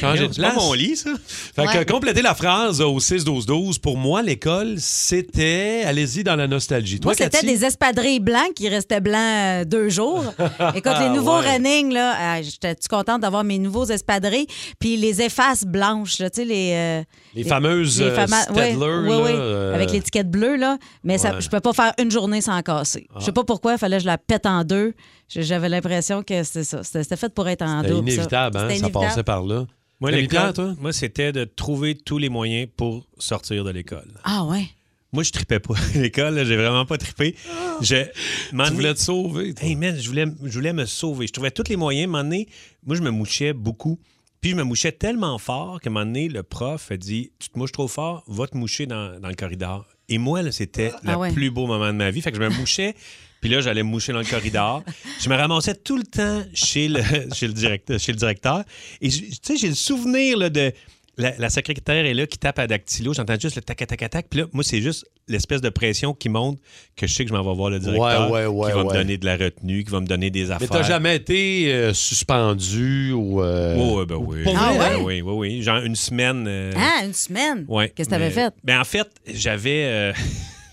[0.00, 0.54] Changer de place.
[0.56, 1.10] mon lit, ça.
[1.54, 3.78] Fait que complétez la phrase au 6-12-12.
[3.80, 5.82] Pour moi, l'école, c'était.
[5.84, 7.00] Allez-y dans la nostalgie.
[7.00, 10.24] Toi, Moi, c'était des espadrilles blancs qui restaient blancs euh, deux jours.
[10.74, 11.52] Écoute, les nouveaux Ouais.
[11.54, 14.46] running, là, euh, j'étais-tu contente d'avoir mes nouveaux espadrilles?
[14.78, 16.72] Puis les effaces blanches, là, tu sais, les...
[16.74, 17.02] euh,
[17.34, 20.78] Les fameuses, euh, fama- Stedler, oui, là, oui, euh, avec l'étiquette bleue, là.
[21.02, 21.40] Mais ça, Ouais.
[21.40, 23.06] je peux pas faire une journée sans casser.
[23.18, 24.94] Je sais pas pourquoi, il fallait que je la pète en deux.
[25.28, 26.82] J'avais l'impression que c'était ça.
[26.82, 28.08] C'était c'était fait pour être en C'était double.
[28.10, 28.14] ça.
[28.16, 28.68] inévitable, hein?
[28.70, 29.66] C'était Ça passait par là.
[30.00, 34.08] Moi, l'école, moi, c'était de trouver tous les moyens pour sortir de l'école.
[34.24, 34.66] Ah ouais.
[35.12, 36.44] Moi, je tripais pas à l'école.
[36.44, 37.36] J'ai vraiment pas trippé.
[37.80, 38.04] Je,
[38.50, 39.54] Tu voulais te sauver.
[39.54, 39.64] toi?
[39.66, 41.26] Hey man, je voulais, je voulais me sauver.
[41.28, 42.02] Je trouvais tous les moyens.
[42.02, 42.48] À un moment donné,
[42.84, 43.98] moi, je me mouchais beaucoup.
[44.40, 47.48] Puis je me mouchais tellement fort qu'à un moment donné, le prof a dit Tu
[47.48, 49.86] te mouches trop fort, va te moucher dans, dans le corridor.
[50.08, 51.32] Et moi, là, c'était Ah le ouais.
[51.32, 52.20] plus beau moment de ma vie.
[52.20, 52.94] Fait que je me mouchais,
[53.40, 54.82] puis là, j'allais me moucher dans le corridor.
[55.20, 57.00] Je me ramassais tout le temps chez le,
[57.34, 58.64] chez le, directeur, chez le directeur.
[59.00, 60.72] Et tu sais, j'ai le souvenir là, de.
[61.16, 63.14] La, la secrétaire est là qui tape à dactylo.
[63.14, 64.26] J'entends juste le tac tac tac.
[64.28, 66.58] Puis là, moi, c'est juste l'espèce de pression qui monte
[66.96, 68.84] que je sais que je m'en vais voir le directeur Ouais, ouais, ouais, qui va
[68.84, 68.92] ouais.
[68.92, 70.68] me donner de la retenue, qui va me donner des Mais affaires.
[70.70, 73.42] t'as jamais été euh, suspendu ou.
[73.42, 74.42] euh, Oh, ouais, ben oui.
[74.56, 75.62] Ah oui, oui, oui.
[75.62, 76.46] Genre une semaine.
[76.48, 77.64] euh, Ah, une semaine?
[77.68, 77.90] ouais.
[77.90, 78.54] Qu'est-ce que t'avais Mais- fait?
[78.64, 79.84] Ben, en fait, j'avais.
[79.86, 80.12] euh,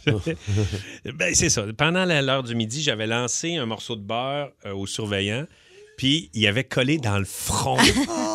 [1.13, 1.63] ben, c'est ça.
[1.77, 5.45] Pendant l'heure du midi, j'avais lancé un morceau de beurre euh, au surveillant,
[6.01, 7.77] puis il avait collé dans le front.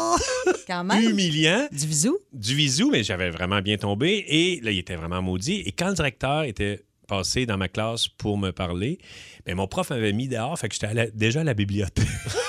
[0.68, 1.02] Quand même.
[1.02, 1.66] Humiliant.
[1.72, 2.16] Du bisou?
[2.32, 4.24] Du visou, mais j'avais vraiment bien tombé.
[4.28, 5.64] Et là, il était vraiment maudit.
[5.66, 9.00] Et quand le directeur était passé dans ma classe pour me parler,
[9.47, 12.05] ben, mon prof m'avait mis dehors, fait que j'étais à la- déjà à la bibliothèque.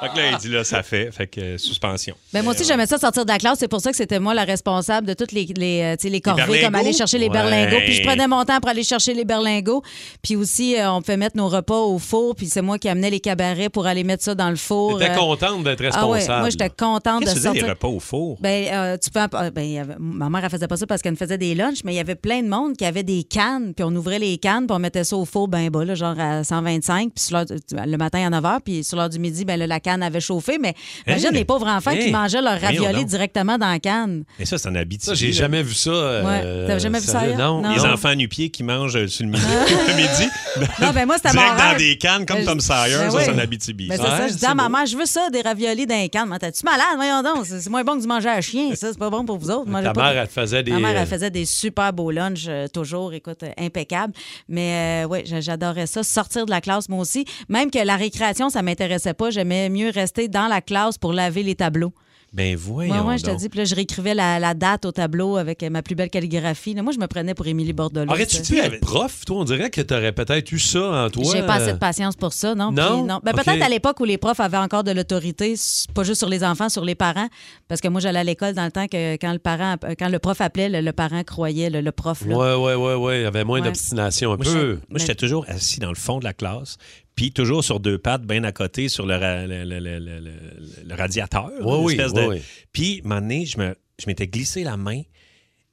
[0.00, 1.10] fait que là, il dit là, ça fait.
[1.10, 2.14] Fait que euh, suspension.
[2.32, 3.58] Ben moi aussi, j'aimais ça sortir de la classe.
[3.58, 6.62] C'est pour ça que c'était moi la responsable de toutes les, les, euh, les corvées,
[6.62, 7.32] comme aller chercher les Ouais.
[7.32, 7.80] berlingots.
[7.84, 9.82] Puis je prenais mon temps pour aller chercher les berlingots.
[10.22, 12.36] Puis aussi, euh, on pouvait mettre nos repas au four.
[12.36, 14.98] Puis c'est moi qui amenais les cabarets pour aller mettre ça dans le four.
[15.00, 16.40] T'étais Euh, contente d'être Ah ouais, responsable.
[16.42, 17.64] moi, j'étais contente de Qu'est-ce que tu faisais, sortir.
[17.64, 18.38] les repas au four?
[18.40, 19.18] Ben, euh, tu peux.
[19.20, 21.82] en- ben, avait- ma mère, elle faisait pas ça parce qu'elle me faisait des lunchs,
[21.84, 24.38] mais il y avait plein de monde qui avait des cannes, puis on ouvrait les
[24.38, 27.24] cannes, puis on mettait ça au four ben bas, là, genre à 125, puis
[27.72, 30.20] le matin à 9 h, puis sur l'heure du midi, ben là, la canne avait
[30.20, 30.58] chauffé.
[30.60, 30.74] Mais
[31.06, 31.34] imagine Hey!
[31.34, 34.24] les pauvres enfants qui mangeaient leur ravioli directement dans la canne.
[34.38, 35.04] Mais ça, c'est Abitibi.
[35.06, 35.90] Ça, j'ai jamais vu ça.
[35.90, 36.66] euh, Ouais.
[36.68, 37.38] T'avais jamais vu ça ailleurs?
[37.38, 37.62] Non.
[37.62, 37.74] Non.
[37.74, 39.42] Les enfants nu-pieds qui mangent sur le midi.
[39.88, 40.30] le midi
[40.80, 41.78] Non, ben moi, c'était direct dans rêve.
[41.78, 42.96] des cannes, comme Ben, Tom Sawyer.
[42.98, 43.88] ben ça, c'est en Abitibi.
[43.88, 44.18] Ben, c'est ça.
[44.18, 44.76] Ouais, je dis à ma beau.
[44.76, 46.28] mère, je veux ça, des raviolis dans les cannes.
[46.28, 46.84] Mais T'es-tu malade?
[46.96, 49.38] Voyons donc, c'est moins bon que du manger à chien, ça, c'est pas bon pour
[49.38, 49.70] vous autres.
[49.82, 50.72] Ta pas- mère, elle te faisait des.
[50.72, 54.12] Ma mère, elle faisait des super beaux lunchs, euh, toujours, écoute, euh, impeccables.
[54.48, 57.24] Mais oui, j'adorais ça, sortir de la classe, moi aussi.
[57.48, 59.30] Même que la récréation, ça m'intéressait pas.
[59.30, 61.92] J'aimais mieux rester dans la classe pour laver les tableaux.
[62.32, 63.38] Ben voyons Moi, ouais, je te donc.
[63.38, 63.48] dis.
[63.48, 66.74] Puis là, je réécrivais la, la date au tableau avec euh, ma plus belle calligraphie.
[66.74, 68.10] Là, moi, je me prenais pour Émilie Bordelot.
[68.12, 69.38] Aurais-tu pu être prof, toi?
[69.38, 71.24] On dirait que t'aurais peut-être eu ça en toi.
[71.32, 72.70] J'ai pas assez de patience pour ça, non?
[72.70, 73.20] Non?
[73.24, 73.42] Puis Ben.
[73.42, 75.54] Peut-être à l'époque où les profs avaient encore de l'autorité,
[75.94, 77.28] pas juste sur les enfants, sur les parents.
[77.66, 80.18] Parce que moi, j'allais à l'école dans le temps que quand le, parent, quand le
[80.18, 82.24] prof appelait, le, le parent croyait le, le prof.
[82.26, 82.36] Là.
[82.36, 83.20] Ouais, ouais, ouais, ouais.
[83.20, 83.64] Il y avait moins Ouais.
[83.66, 84.78] d'obstination un Moi, peu.
[84.90, 86.76] Moi, j'étais toujours assis dans le fond de la classe,
[87.18, 90.20] puis toujours sur deux pattes, bien à côté, sur le, ra- le, le- le- le-
[90.20, 91.50] le- le radiateur.
[91.62, 92.40] Oui, de- oui.
[92.72, 95.00] Puis, un moment donné, je me- je m'étais glissé la main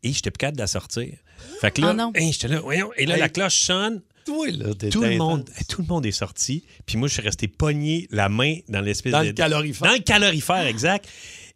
[0.02, 1.14] et j'étais plus capable de la sortir.
[1.62, 2.12] Fait que là, Ah non.
[2.16, 3.20] hey, j'étais là, voyons, et là, Hey.
[3.20, 4.02] la cloche sonne.
[4.26, 6.64] Toi, là, t'es Tout le, monde, tout le monde est sorti.
[6.88, 9.28] Puis moi, je suis resté pogné la main dans l'espèce Dans de...
[9.28, 9.88] le calorifère.
[9.88, 11.08] Dans le calorifère, exact.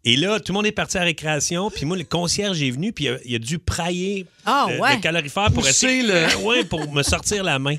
[0.05, 1.71] Et là, tout le monde est parti à la récréation.
[1.71, 4.79] Puis moi, le concierge est venu, puis il a, il a dû prailler Ah, le,
[4.79, 4.95] ouais.
[4.97, 6.03] le calorifère pour Pousser essayer...
[6.03, 7.75] le- Ouais, pour me sortir la main.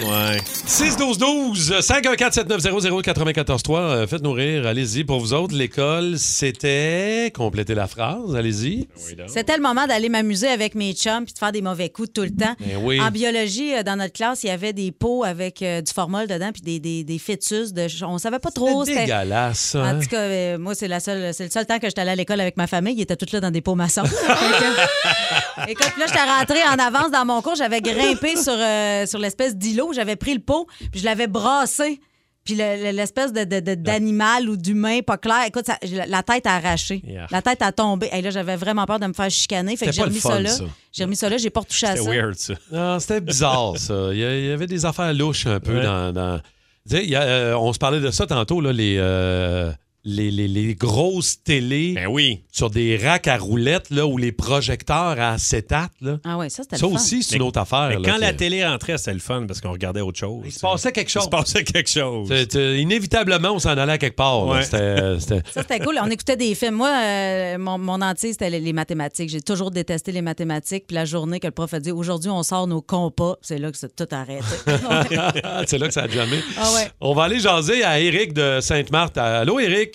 [0.00, 0.38] Ouais.
[0.66, 3.76] 6-12-12, 514-7900-943.
[3.78, 5.04] Euh, Faites-nous rire, allez-y.
[5.04, 7.30] Pour vous autres, l'école, c'était...
[7.34, 8.88] Complétez la phrase, allez-y.
[9.26, 12.22] C'était le moment d'aller m'amuser avec mes chums puis de faire des mauvais coups tout
[12.22, 12.54] le temps.
[12.60, 13.00] Ben oui.
[13.00, 16.26] En biologie, euh, dans notre classe, il y avait des pots avec euh, du formol
[16.26, 17.74] dedans puis des, des, des fœtus.
[17.74, 17.86] De...
[18.06, 18.84] On savait pas trop.
[18.86, 19.98] C'est c'était- dégueulasse, ça, hein?
[19.98, 22.12] En tout cas, euh, moi, c'est la seule, c'est le seul temps que j'étais allée
[22.12, 22.94] à l'école avec ma famille.
[22.96, 24.02] Ils étaient tous là dans des pots maçons.
[25.68, 27.54] Écoute, là, j'étais rentrée en avance dans mon cours.
[27.56, 29.81] J'avais grimpé sur, euh, sur l'espèce d'îlot.
[29.92, 32.00] J'avais pris le pot, puis je l'avais brassé.
[32.44, 35.44] Puis le- le- l'espèce de, de- de- d'animal ou d'humain pas clair.
[35.46, 35.78] Écoute, ça-
[36.08, 37.00] la, tête a arraché.
[37.06, 37.28] Yeah.
[37.30, 38.08] La tête a tombé.
[38.12, 39.76] Et là, j'avais vraiment peur de me faire chicaner.
[39.76, 40.50] Fait que C'était j'ai remis fun, ça là.
[40.50, 40.64] ça.
[40.92, 41.36] J'ai remis ça là.
[41.36, 42.02] J'ai pas retouché à ça.
[42.02, 42.54] C'était weird, ça.
[42.72, 44.08] Non, c'était bizarre, ça.
[44.10, 45.84] Il y, a- il y avait des affaires louches un peu Ouais.
[45.84, 46.12] dans...
[46.12, 46.40] dans-
[46.88, 48.96] Tu sais, il y a, euh, on se parlait de ça tantôt, là, les...
[48.98, 49.70] euh,
[50.04, 52.42] les, les- les grosses télés Ben oui.
[52.50, 55.92] sur des racks à roulettes là, ou les projecteurs à acétate.
[56.00, 56.18] Là.
[56.24, 56.96] Ah ouais, ça, c'était Ça le fun.
[56.96, 57.88] aussi, c'est une autre affaire.
[57.90, 60.42] Mais là, quand la télé rentrait, c'était le fun parce qu'on regardait autre chose.
[60.44, 61.24] Il se passait quelque Il chose.
[61.24, 62.26] se passait quelque chose.
[62.28, 64.46] C'est- euh, inévitablement, on s'en allait à quelque part.
[64.46, 64.62] Ouais.
[64.64, 65.98] C'était- c'était- Ça, c'était cool.
[66.02, 66.74] On écoutait des films.
[66.74, 69.28] Moi, euh, mon, mon entier, c'était les, les mathématiques.
[69.30, 70.86] J'ai toujours détesté les mathématiques.
[70.88, 73.70] Puis la journée que le prof a dit aujourd'hui, on sort nos compas, c'est là
[73.70, 74.42] que c'est tout arrêté.
[75.66, 76.40] c'est là que ça a jamais.
[76.58, 76.90] Ah ouais.
[77.00, 79.16] On va aller jaser à Eric de Sainte-Marthe.
[79.18, 79.91] Allô, Eric?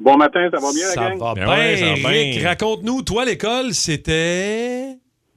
[0.00, 1.18] Bon matin, ça va bien, Ça la gang?
[1.18, 2.48] va Ben bien, ça va bien.
[2.48, 4.94] Raconte-nous, toi, l'école, c'était...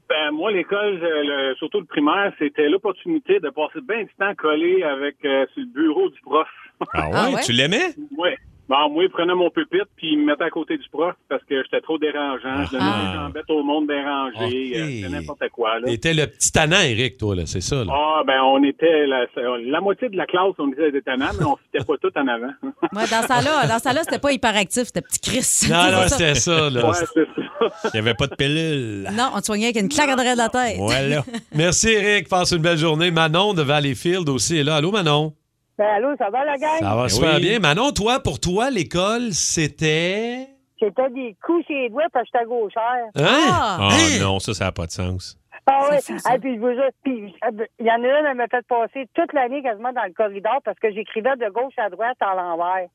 [0.08, 4.84] Ben, moi, l'école, le- surtout le primaire, c'était l'opportunité de passer bien du temps collé
[4.84, 6.48] avec euh, sur le bureau du prof.
[6.94, 7.12] Ah ouais?
[7.16, 7.42] Ah ouais?
[7.44, 7.96] Tu l'aimais?
[8.18, 8.38] ouais.
[8.72, 11.44] Bon, moi, il prenait mon pupitre puis il me mettait à côté du prof parce
[11.44, 12.64] que j'étais trop dérangeant.
[12.66, 13.02] Je donnais Ah.
[13.12, 14.72] des jambettes au monde dérangé.
[14.72, 14.80] Ok.
[14.80, 15.88] euh, C'était n'importe quoi, là.
[15.88, 17.84] T'étais le petit tannant, Eric, toi, là, c'est ça.
[17.84, 17.92] Là.
[17.94, 21.46] Ah, ben, on était la, la moitié de la classe, on était des tannants, mais
[21.46, 22.54] on fitait pas tout en avant.
[22.94, 25.68] Ouais, dans ça là, dans ça là, c'était pas hyperactif, c'était petit Chris.
[25.70, 26.18] Non, non, C'est ça.
[26.18, 26.70] c'était ça.
[26.70, 26.88] Là.
[26.88, 27.68] ouais, c'est ça.
[27.86, 29.08] Il n'y avait pas de pilule.
[29.14, 30.78] Non, on te soignait avec une claque en arrière de la tête.
[30.78, 31.24] Voilà.
[31.56, 32.30] Merci, Eric.
[32.30, 33.12] Passe une belle journée.
[33.12, 34.76] Manon de Valleyfield aussi est là.
[34.78, 35.34] Allô, Manon?
[35.82, 36.80] Ben, allô, ça va, la gang?
[36.80, 37.42] Ça va Ben super oui.
[37.42, 37.60] bien.
[37.60, 40.48] Manon, toi, pour toi, l'école, c'était...
[40.80, 43.06] C'était des coups sur les doigts parce que j'étais gauchère.
[43.16, 43.48] Hein?
[43.50, 43.78] Ah!
[43.90, 44.20] Hein?
[44.22, 45.38] non, ça, ça n'a pas de sens.
[45.66, 46.14] Ah ça.
[46.26, 47.34] Ah, puis je veux juste- puis,
[47.80, 50.60] il y en a une, elle m'a fait passer toute l'année quasiment dans le corridor
[50.64, 52.88] parce que j'écrivais de gauche à droite en l'envers.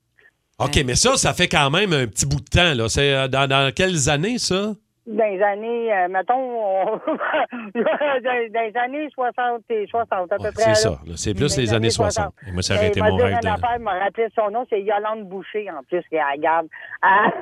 [0.60, 2.74] OK, mais ça, ça fait quand même un petit bout de temps.
[2.74, 2.88] là.
[2.88, 4.74] C'est euh, dans, dans quelles années, ça?
[5.06, 6.96] Dans les années, euh, mettons, on-
[7.74, 10.62] dans, dans les années 60 et 60, à peu Ouais, près.
[10.64, 10.90] c'est ça.
[11.06, 11.12] là.
[11.16, 12.32] C'est plus les années 60.
[12.48, 13.46] Et moi, ça aurait été mon rêve de...
[13.48, 16.66] affaire, m'a rappelé son nom, c'est Yolande Boucher, en plus, qui regarde.
[17.04, 17.32] Elle,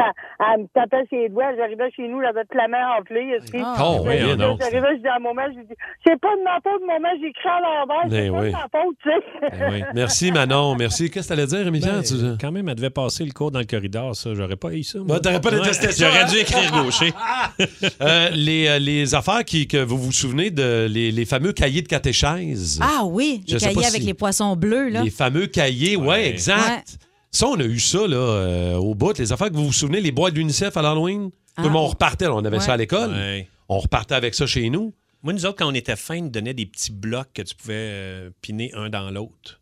[0.41, 3.39] elle me tapait ses doigts, j'arrivais chez nous, j'avais toute la main enflée.
[3.43, 3.57] ici.
[3.65, 3.75] Ah.
[3.81, 4.57] Oh, oui, J'arrivais, non.
[4.61, 5.75] J'arrivais, je dis à un moment, je dis,
[6.07, 8.47] c'est pas de ma faute, moment, j'écris à l'envers, Ben c'est pas oui.
[8.49, 9.59] de ma faute, tu sais.
[9.59, 9.83] Ben oui.
[9.95, 10.75] Merci, Manon.
[10.77, 11.11] Merci.
[11.11, 11.81] Qu'est-ce que tu allais dire, Rémi?
[11.81, 14.35] Ben, Tu- quand même, elle devait passer le cours dans le corridor, ça.
[14.35, 14.99] J'aurais pas eu ça.
[14.99, 15.21] Ben, moi.
[15.21, 16.27] t'aurais pas détesté ça, J'aurais hein?
[16.29, 17.11] dû écrire gaucher.
[18.01, 21.83] Euh, les, euh, les affaires qui, que vous vous souvenez de les, les fameux cahiers
[21.83, 22.79] de catéchèse.
[22.83, 25.03] Ah oui, Je les cahiers si- avec les poissons bleus, là.
[25.03, 26.29] Les fameux cahiers, ouais, Ouais.
[26.31, 26.99] exact.
[27.31, 29.19] Ça, on a eu ça là, euh, au bout.
[29.19, 31.31] Les affaires que vous vous souvenez, les boîtes d'UNICEF à l'Halloween?
[31.31, 31.63] Tout Ah.
[31.65, 32.25] le monde repartait.
[32.27, 32.35] là.
[32.35, 33.11] on avait ça à l'école.
[33.13, 33.49] Ouais.
[33.69, 34.93] On repartait avec ça chez nous.
[35.23, 37.55] Moi, nous autres, quand on était fins, ils nous donnaient des petits blocs que tu
[37.55, 39.61] pouvais euh, piner un dans l'autre.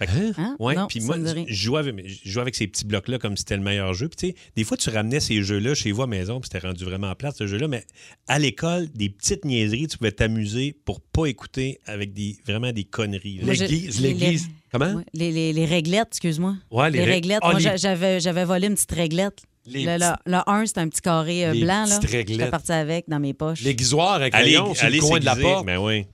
[0.00, 0.56] Que- Hein?
[0.58, 1.16] Ouais, Non, puis moi,
[1.46, 4.08] je jouais, avec, je jouais avec ces petits blocs-là comme si c'était le meilleur jeu.
[4.08, 6.48] Puis tu sais, des fois, tu ramenais ces jeux-là chez vous à la maison, puis
[6.52, 7.68] c'était rendu vraiment plate, ce jeu-là.
[7.68, 7.84] Mais
[8.26, 12.84] à l'école, des petites niaiseries, tu pouvais t'amuser pour pas écouter avec des, vraiment des
[12.84, 13.38] conneries.
[13.42, 14.00] L'église.
[14.00, 14.94] les- l'église- Comment?
[14.94, 16.56] Ouais, les, les- les réglettes, excuse-moi.
[16.70, 17.40] Ouais, les les, ré- réglettes.
[17.42, 19.42] Ah, Moi, j'avais, j'avais volé une petite réglette.
[19.66, 21.84] Les le, petites- le, le 1, c'était un petit carré euh, Les blanc.
[21.86, 21.98] Là.
[21.98, 22.38] petites réglettes.
[22.38, 23.60] J'étais parti avec dans mes poches.
[23.62, 25.66] L'aiguisoir avec sur le coin de la porte.
[25.66, 26.06] Ben oui.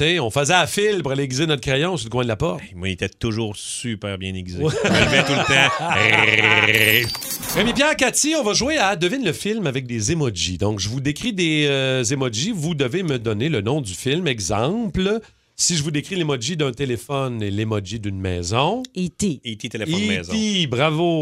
[0.00, 2.60] On faisait à fil pour aller aiguiser notre crayon sur le coin de la porte.
[2.74, 4.58] Moi, il était toujours super bien aiguisé.
[4.58, 7.08] Je me levais tout le temps.
[7.56, 10.58] Rémi Pierre, Cathy, on va jouer à Devine le film avec des emojis.
[10.58, 12.52] Donc, je vous décris des euh, emojis.
[12.54, 14.26] Vous devez me donner le nom du film.
[14.28, 15.20] Exemple,
[15.54, 18.82] si je vous décris l'emoji d'un téléphone et l'emoji d'une maison.
[18.94, 19.40] E.T.
[19.46, 19.68] E.T.
[19.70, 20.32] téléphone maison.
[20.34, 21.20] E.T., bravo.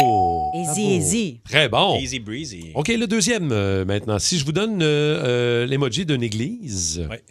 [0.56, 0.80] Easy, Bravo.
[0.80, 1.40] easy.
[1.48, 1.98] Très bon.
[2.00, 2.72] Easy breezy.
[2.74, 4.18] OK, le deuxième euh, maintenant.
[4.18, 7.22] Si je vous donne euh, euh, l'emoji d'une église Ouais.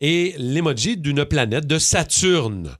[0.00, 2.76] Et l'emoji d'une planète de Saturne.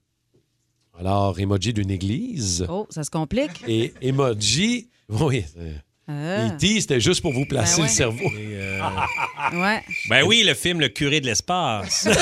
[0.99, 3.63] Alors, emoji d'une église Oh, ça se complique.
[3.67, 4.89] et emoji.
[5.09, 5.45] Oui.
[5.59, 5.73] euh,
[6.13, 6.47] Ah.
[6.49, 7.89] E.T., c'était juste pour vous placer Ben ouais.
[7.89, 8.31] le cerveau.
[8.37, 8.81] Et, euh,
[9.53, 9.81] Ouais.
[10.09, 12.09] ben oui, le film Le curé de l'espace.
[12.09, 12.15] Oui.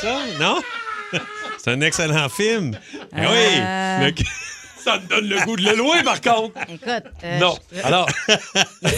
[0.00, 0.60] Ça, non?
[1.58, 2.78] C'est un excellent film.
[3.12, 4.06] Ben Euh.
[4.06, 4.06] oui.
[4.18, 4.24] Le-
[4.84, 6.56] Ça me donne le goût de le louer, par contre.
[6.68, 7.02] Écoute.
[7.24, 7.58] euh, Non.
[7.82, 8.08] Alors,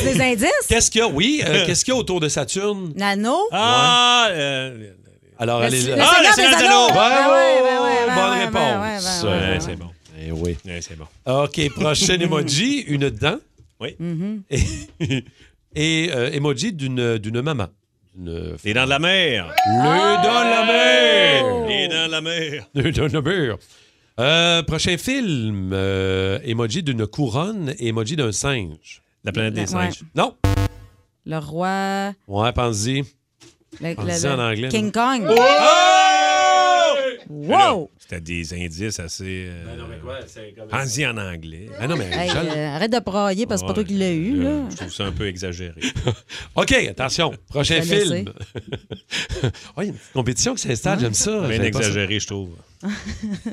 [0.04, 0.50] Des indices?
[0.68, 1.08] qu'est-ce qu'il y a?
[1.08, 2.92] Oui, euh, qu'est-ce qu'il y a autour de Saturne?
[2.94, 3.38] Nano?
[3.52, 4.26] Ah!
[4.30, 4.90] euh,
[5.38, 6.88] Alors, Le, allez le Ah, le Seigneur des Anneaux!
[8.14, 9.24] Bonne réponse.
[9.24, 9.90] ouais, c'est bon.
[10.20, 10.56] Eh oui.
[10.66, 11.06] Ouais, c'est bon.
[11.26, 13.38] OK, prochain emoji, une dent.
[13.80, 13.94] Oui.
[14.00, 14.42] Mhm.
[14.50, 14.64] Et,
[15.76, 17.68] et, euh, emoji d'une d'une maman.
[18.16, 19.54] D'une- Les dents de la mer.
[19.66, 21.66] Le dans la mer.
[21.68, 22.66] Les dents de la mer.
[22.74, 23.56] Le dans la mer.
[24.18, 29.02] Euh, prochain film, euh, emoji d'une couronne et emoji d'un singe.
[29.22, 29.66] La planète des Ouais.
[29.92, 30.00] singes.
[30.16, 30.34] Non.
[31.24, 32.12] Le roi.
[32.26, 33.04] Ouais, pense-y.
[33.80, 34.90] Le- en anglais, King?
[34.92, 35.26] Kong.
[35.28, 35.34] Oh!
[37.30, 37.90] Wow!
[37.98, 39.48] C'était des indices assez.
[39.50, 39.76] euh,
[40.70, 41.68] Pense-y en anglais.
[41.78, 43.94] Ah non, mais Hey, je- euh, arrête de brailler parce que c'est pas toi qui
[43.94, 44.42] l'as eu.
[44.42, 44.62] Là.
[44.70, 45.80] Je trouve ça un peu exagéré.
[46.56, 47.34] OK, attention.
[47.48, 48.32] Prochain film.
[49.76, 51.46] oh, il y a une compétition qui s'installe, j'aime ça.
[51.46, 51.64] Bien ça.
[51.66, 52.56] exagéré, je trouve.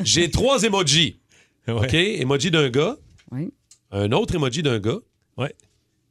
[0.04, 1.20] J'ai trois emojis.
[1.68, 1.74] Ouais.
[1.74, 1.94] OK?
[1.94, 2.96] Emoji d'un gars,
[3.32, 3.52] Oui.
[3.92, 5.00] un autre emoji d'un gars
[5.38, 5.54] Ouais.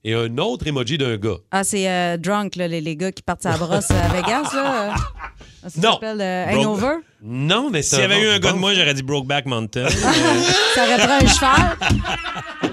[0.05, 1.39] Et un autre emoji d'un gars.
[1.51, 4.51] Ah, c'est euh, drunk, là, les, les gars qui partent à la brosse à Vegas.
[4.55, 4.95] Là.
[5.69, 5.93] Ça Non.
[5.95, 6.95] s'appelle euh, Broke- Hangover.
[7.27, 9.89] Non, mais S'il y avait eu un gars de moi, j'aurais dit Brokeback Mountain.
[10.75, 11.77] Ça aurait pris un cheval.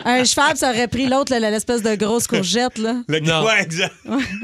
[0.04, 2.78] Un cheval, puis ça aurait pris l'autre, là, l'espèce de grosse courgette.
[2.80, 2.96] Là.
[3.08, 3.46] Le Non.
[3.46, 3.94] Ouais, exact.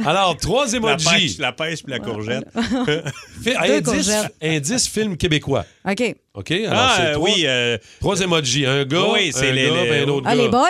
[0.05, 1.05] Alors, trois La emojis.
[1.09, 2.43] pêche, la pêche puis la courgette.
[3.43, 4.35] Fi- Deux indice, courgettes.
[4.41, 5.65] indice film québécois.
[5.89, 6.15] OK.
[6.35, 6.51] OK?
[6.51, 7.43] Alors, Ah, c'est euh, trois, oui.
[7.47, 8.65] euh, trois emojis.
[8.67, 10.41] Un gars, Oui, c'est un les- gars, les- ben un autre Ah, gars.
[10.43, 10.69] les boys?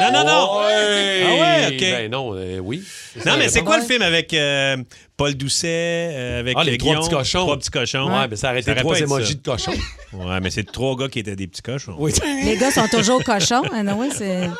[0.00, 0.58] Non, non, non.
[0.60, 1.24] Ouais.
[1.26, 1.80] Ah ouais, OK.
[1.80, 2.82] Ben non, euh, oui.
[3.26, 4.78] Non, mais c'est quoi le film avec euh,
[5.22, 5.68] Paul Doucet,
[6.12, 7.38] euh, avec Ah, les trois petits cochons.
[7.40, 8.08] Trois petits cochons.
[8.08, 9.34] Ouais, mais ça aurait été aurait trois ça.
[9.34, 9.72] de cochon.
[10.14, 11.94] Ouais, mais c'est trois gars qui étaient des petits cochons.
[11.98, 12.12] Oui.
[12.44, 13.62] Les gars sont toujours cochons.
[13.72, 14.50] Ah non, oui, c'est.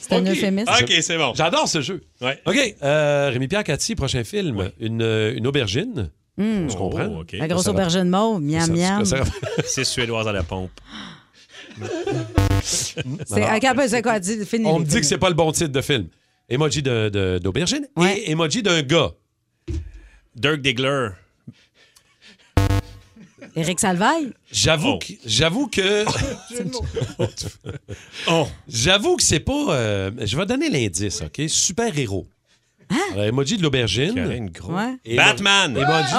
[0.00, 0.70] C'est un euphémisme.
[0.80, 1.32] OK, c'est bon.
[1.34, 2.00] J'adore ce jeu.
[2.20, 2.40] Ouais.
[2.46, 2.76] OK.
[2.82, 4.70] Euh, Rémi-Pierre Cathy, prochain film.
[4.78, 6.10] Une, euh, une aubergine.
[6.38, 6.68] Hum.
[6.70, 7.08] Tu comprends?
[7.10, 7.32] Oh, OK.
[7.32, 9.04] La grosse Ça, ça aubergine mauve, miam, Ça- miam.
[9.04, 9.16] ça-
[9.66, 10.70] C'est suédoise à la pompe.
[12.62, 14.18] C'est quoi?
[14.20, 14.38] Dis.
[14.64, 16.06] On me dit que c'est pas le bon titre de film.
[16.48, 18.18] Emoji de- de- d'aubergine Ouais.
[18.20, 19.10] et emoji d'un gars.
[20.36, 21.08] Dirk Diggler.
[23.54, 24.32] Éric Salvaille?
[24.52, 24.98] J'avoue Oh.
[24.98, 26.04] que j'avoue que
[28.28, 28.46] Oh.
[28.68, 31.40] j'avoue que c'est pas euh, je vais donner l'indice, OK?
[31.48, 32.26] Super-héros.
[33.12, 34.14] Alors, emoji de l'aubergine.
[34.14, 34.72] Karen Gros.
[34.74, 34.94] Ouais.
[35.04, 35.76] Et Batman.
[35.76, 36.14] Emoji!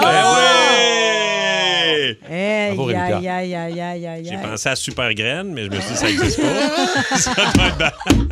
[2.30, 6.41] Hey, Bravo, aïe, J'ai pensé à Super Graine, mais je me suis dit ça n'existe
[6.41, 7.18] pas.
[7.18, 8.30] ça doit être Batman.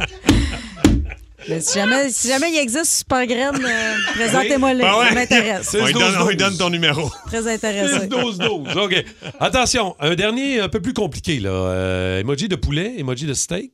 [1.47, 4.79] Mais si jamais, si jamais il existe Super Graine, euh, présentez-moi-le.
[4.81, 5.09] Ben ouais.
[5.09, 5.67] Ça m'intéresse.
[5.69, 7.09] C'est On lui donne, 12, on lui donne ton numéro.
[7.27, 8.07] Très intéressé.
[8.07, 8.77] 12-12.
[8.77, 9.05] OK.
[9.39, 11.39] Attention, un dernier un peu plus compliqué.
[11.39, 11.49] Là.
[11.51, 13.71] Euh, emoji de poulet, emoji de steak,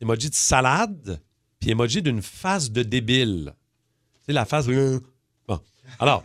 [0.00, 1.20] emoji de salade,
[1.58, 3.54] puis emoji d'une face de débile.
[4.26, 4.66] C'est la face.
[4.66, 5.00] de-
[5.48, 5.58] Bon.
[5.98, 6.22] Alors,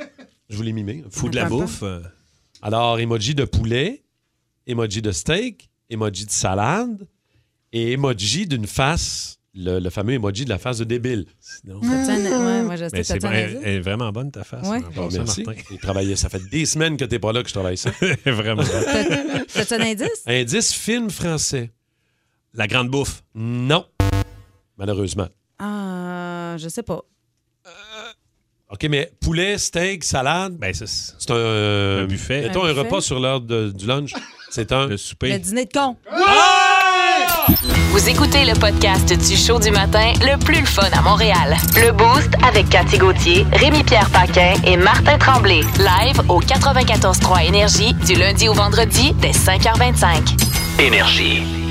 [0.50, 1.04] je vous l'ai mimé.
[1.10, 1.82] Fou de la bouffe.
[1.84, 2.02] euh,
[2.62, 4.04] Alors, emoji de poulet,
[4.68, 7.08] emoji de steak, emoji de salade
[7.74, 11.26] et emoji d'une face, le, le fameux emoji de la face de débile.
[11.40, 13.18] Sinon, ouais, moi, je sais,
[13.64, 14.68] elle est vraiment bonne ta face.
[14.68, 14.82] Ouais.
[14.94, 15.44] Bon, passant, merci.
[15.44, 15.62] Martin.
[15.72, 16.16] J'ai travaillé.
[16.16, 17.90] Ça fait des semaines que t'es pas là que je travaille ça.
[18.26, 18.64] vraiment.
[19.54, 20.24] T'as-tu un indice?
[20.28, 21.72] Indice film français.
[22.54, 23.24] La grande bouffe.
[23.34, 23.86] Non.
[24.78, 25.28] Malheureusement.
[25.60, 27.02] Ah, je sais pas.
[28.72, 31.14] OK, mais poulet, steak, salade, Ben, c'est ça.
[31.20, 32.42] c'est un, Un buffet.
[32.42, 32.82] Mettons Un un, buffet?
[32.82, 34.12] repas sur l'heure du lunch.
[34.50, 34.86] C'est un.
[34.86, 35.38] Le Le souper.
[35.40, 35.96] dîner de con.
[37.92, 41.56] Vous écoutez le podcast du show du matin le plus le fun à Montréal.
[41.78, 45.62] Le Boost avec Cathy Gauthier, Rémi-Pierre Paquin et Martin Tremblay.
[45.78, 50.82] Live au 94.3 Énergie du lundi au vendredi dès 5h25.
[50.82, 51.65] Énergie.